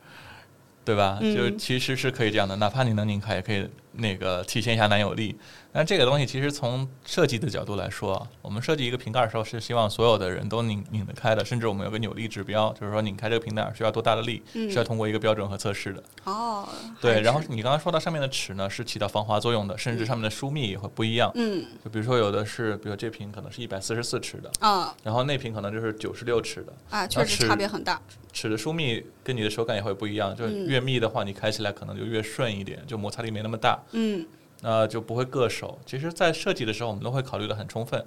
[0.85, 1.19] 对吧？
[1.21, 5.37] 嗯就其实是可以这样的，哪怕你能拧开，也可以那个体现一下男友力。
[5.71, 16.03] 但这个东西其实从设计的角度来说，我们设计一个瓶盖的时候是希望所有的人都拧拧得开的，甚至我们有个扭力指标，就是说拧开这个瓶盖需要多大的力，嗯是要通过一个标准和测试的。
[16.23, 16.67] 哦，
[16.99, 21.31] 对，然后你刚刚说到上面的齿呢，是起到防滑作用的，甚至上面的疏密也会不一样。
[21.35, 28.01] 嗯就比如说有的是，比如这瓶可能是一百四十四齿的，啊然后那瓶可能就是九十六齿的，啊，确实差别很大。
[28.31, 30.35] 齿的疏密跟你的手感也会不一样。
[30.35, 34.25] 就越密的话，你开起来可能就越顺一点，就摩擦力没那么大，嗯
[34.61, 35.79] 那就不会硌手。
[35.85, 38.05] 其实，在设计的时候，我们都会考虑的很充分，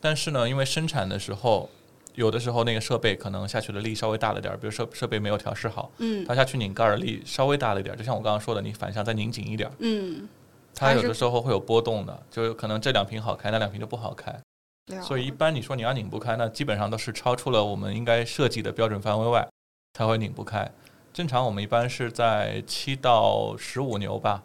[0.00, 1.68] 但是呢，因为生产的时候。
[2.14, 10.26] 有的时候那个设备可能下去的力稍微大了点儿，比如设设备没有调试好，嗯它下去拧盖儿的力稍微大了一点儿，就像我刚刚说的，你反向再拧紧一点儿，嗯，
[10.74, 14.32] 它有的时候会有波动的，就可能这两瓶好开，那两瓶就不好开。
[14.32, 19.46] 了所以一般你说你要拧不开，那基本上都是超出了我们应该设计的标准范围外，
[19.92, 20.72] 才会拧不开。
[21.12, 24.42] 正常我们一般是在七到十五牛吧，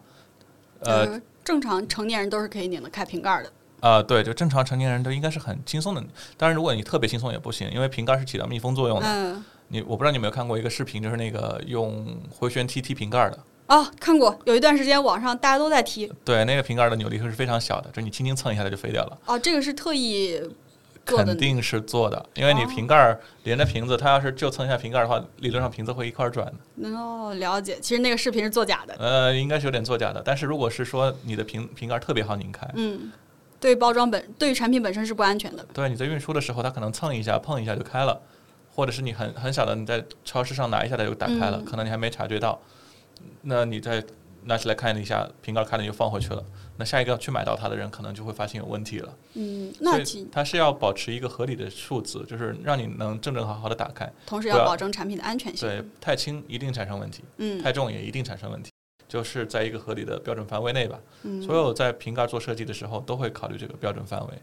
[0.84, 3.52] 呃就是正常成年人都是可以拧得开瓶盖的。
[3.80, 6.00] 啊、对，就正常成年人都应该是很轻松的。
[6.36, 9.06] 当然，如果你特别轻松也不行，因为瓶盖是起到密封作用的。
[9.08, 13.38] 嗯，你我不知道你有没有看过一个视频，就是那个用回旋踢踢瓶盖的。
[13.66, 16.12] 哦，看过，有一段时间网上大家都在踢。
[16.24, 19.18] 对，那个瓶盖的扭力是非常小的，就是你轻轻蹭一下它就飞掉了。
[19.26, 20.40] 哦，这个是特意
[21.04, 26.88] 肯定是做的，因为你哦瓶盖儿连着瓶子，它要是就蹭一下瓶盖儿的话，理论上瓶子会一块儿转的。
[26.90, 27.78] 哦，了解。
[27.80, 28.94] 其实那个视频是作假的。
[28.98, 30.22] 呃，应该是有点作假的。
[30.24, 33.10] 但是如果是说你的瓶瓶盖儿特别好拧开，嗯，
[33.58, 35.66] 对包装本对于产品本身是不安全的。
[35.74, 38.20] 对，你在运输的时候它可能蹭一下、碰一下就开了，
[38.74, 42.60] 或者是你很很小的你在超市上拿一下它就打开了，嗯可能你还没察觉到，
[43.42, 44.02] 那你再
[44.44, 46.44] 拿起来看了一下，瓶盖儿开了你就放回去了。
[46.82, 49.14] 那下一个去买到它的人可能就会发现有问题了。
[49.34, 50.02] 嗯，那
[50.32, 54.12] 它是要保持一个合理的数字，就是让你能正正好好的打开。
[54.26, 55.68] 同时要保证产品的安全性。
[55.68, 58.68] 对，太轻一定产生问题，嗯太重也一定产生问题，
[59.08, 60.98] 就是在一个合理的标准范围内吧。
[61.22, 61.40] 嗯。
[61.40, 64.34] 所有在瓶盖做设计的时候都会考虑这个标准范围。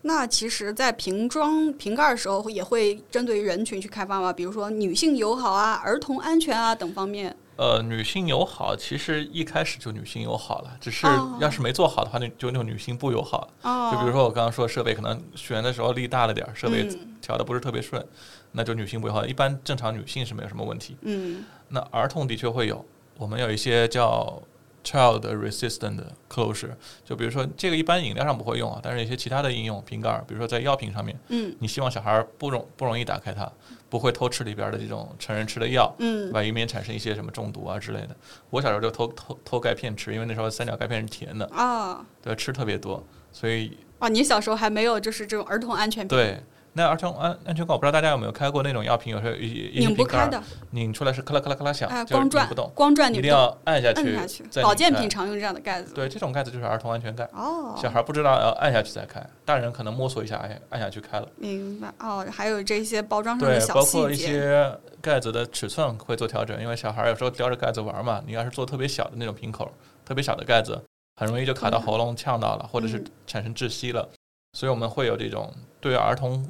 [0.00, 4.32] 那其实，在瓶装瓶盖的时候，也会针对人群去开发吗？
[4.32, 7.36] 比如说女性友好啊、儿童安全啊等方面。
[7.56, 13.48] 呃，女性友好其实一开始就女性友好了，只是哦要是没做好的话，那就那种女性不友好了。
[13.62, 18.06] 哦，就比如说我刚刚说设备可能选的时候力大了点儿，设备嗯调的不是特别顺，
[18.52, 19.24] 那就女性不友好。
[19.24, 20.96] 一般正常女性是没有什么问题。
[21.02, 22.84] 嗯那儿童的确会有，
[23.16, 24.40] 我们有一些叫
[24.84, 26.00] child resistant
[26.30, 26.70] closure，
[27.04, 33.50] 就比如说这个一般饮料上不会用啊，但是一些其他的应用瓶盖，比如说在药品上面，嗯你希望小孩儿不容不容易打开它，
[33.88, 36.42] 不会偷吃里边的这种成人吃的药，对嗯吧？
[36.42, 38.16] 以免产生一些什么中毒啊之类的。
[38.50, 46.42] 我小时候就偷偷偷钙片吃，因为那时候三角钙片是甜的，啊对，吃特别多，所以啊，你小时候还没有就是这种儿童安全片对。
[46.76, 54.44] 那儿童安安全感，我不知道大家有没有开过那种药瓶，有时候拧不开的，拧出来是咔啦咔啦咔啦响，哎，就是光转拧不动，光转拧不动，一定要按下去，按下去。
[54.62, 55.94] 保健品常用这样的盖子。
[55.94, 61.26] 对，这种盖子就是儿童安全盖，哦，小孩不知道要按下去再开，大人可能摸索一下，按，按下去开了。
[61.36, 64.14] 明白哦，还有这些包装上对的，小包括一。
[64.14, 64.70] 些
[65.00, 69.70] 盖子的尺寸会做调整，因为小孩有时候叼着盖子玩嘛，你要是做特别小的那种瓶口，
[70.04, 70.78] 特别小的盖子，
[71.14, 74.06] 很容易就卡到对喉咙呛到了，或者是嗯产生窒息了。
[74.54, 76.44] 所以我们会有这种对于儿童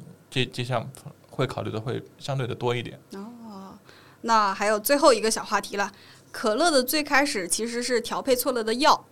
[0.45, 0.87] 这这项
[1.29, 2.99] 会考虑的会相对的多一点。
[3.13, 3.77] 哦，
[4.21, 5.91] 那还有最后一个小话题了，
[6.31, 9.05] 可乐的最开始其实是调配错了的药。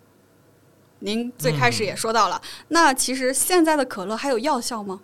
[1.00, 5.02] 您最开始嗯也说到了，那其实现在的可乐还有药效吗？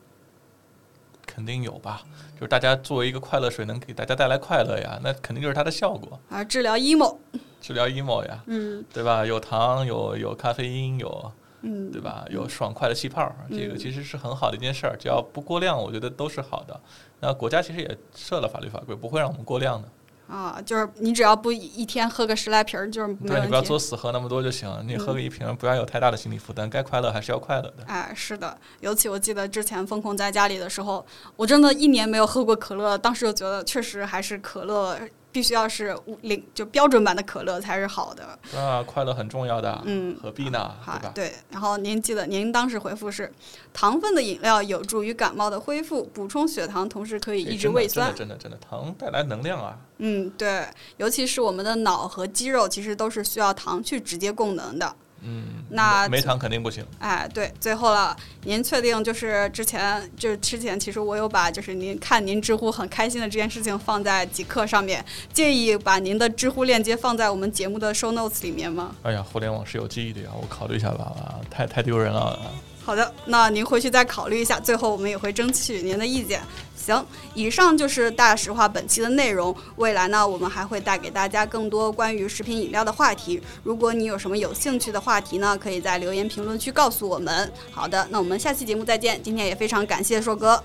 [1.26, 2.02] 肯定有吧，
[2.36, 7.18] 就是大家作为一个快乐水能给大家带来快乐呀，那肯定就是它的效果，啊，治疗 emo，
[7.60, 9.26] 治疗 emo 呀，嗯，对吧？
[9.26, 11.32] 有糖，有有咖啡因，有
[11.62, 12.26] 嗯，对吧？
[12.30, 16.80] 有爽快的气泡，这个其实是很好的一件事儿，只要不过量，我觉得都是好的。
[17.20, 19.88] 那国家其实也设了法律法规，不会让我们过量的。
[20.28, 23.62] 啊，就是你只要不一天喝个十来瓶儿，就是没对，你不要。
[23.62, 26.70] 作死喝那么多就行，你喝个一瓶，不要有太大的心理负担。
[26.70, 27.84] 该快乐还是要快乐的。
[27.86, 31.06] 哎，是的，尤其我记得之前封控在家里的时候，
[31.36, 34.98] 我真的一年没有喝过可乐，当时就觉得确实还是可乐
[35.32, 38.38] 必须要是五零就标准版的可乐才是好的。
[38.58, 40.72] 啊，快乐很重要的，嗯何必呢？
[40.84, 41.12] 哈对吧？
[41.16, 43.32] 对，然后您记得您当时回复是，
[43.74, 48.14] 糖分的饮料有助于感冒的恢复，补充血糖，同时可以抑制胃酸。
[48.16, 49.78] 真的真的真的，糖带来能量啊！
[50.00, 50.68] 嗯，对，
[50.98, 54.96] 尤其是我们的脑和肌肉，其实都是需要糖去直接供能的。
[55.24, 56.86] 嗯，那没糖肯定不行。
[57.00, 68.96] 哎，对，最后了，您确定就是之前就是之前，其实我有把就是您看您知乎很开心的这件事情放在极客上面，介意把您的知乎链接放在我们节目的 show notes 里面吗？
[69.04, 72.40] 哎呀，互联网是有记忆的呀，我考虑一下吧，啊太太丢人了。
[72.86, 76.42] 啊好的，那您回去再考虑一下，最后我们也会争取您的意见。
[76.76, 77.06] 行，
[77.36, 79.56] 以上就是大实话本期的内容。
[79.76, 83.40] 未来呢，我们还会带给大家更多关于食品饮料的话题。
[83.64, 87.52] 如果你有什么有兴趣的话题呢，可以在留言评论区告诉我们。
[87.70, 89.22] 好的，那我们下期节目再见。
[89.22, 90.62] 今天也非常感谢硕哥。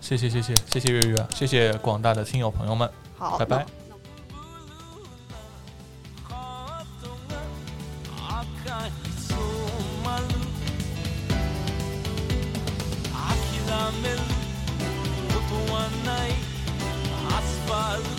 [0.00, 3.77] 谢谢谢谢谢谢月月，谢谢广大的听友朋友们，好，拜拜。
[13.88, 14.24] coming.
[15.32, 16.36] Look for one night,
[17.30, 18.17] I spy.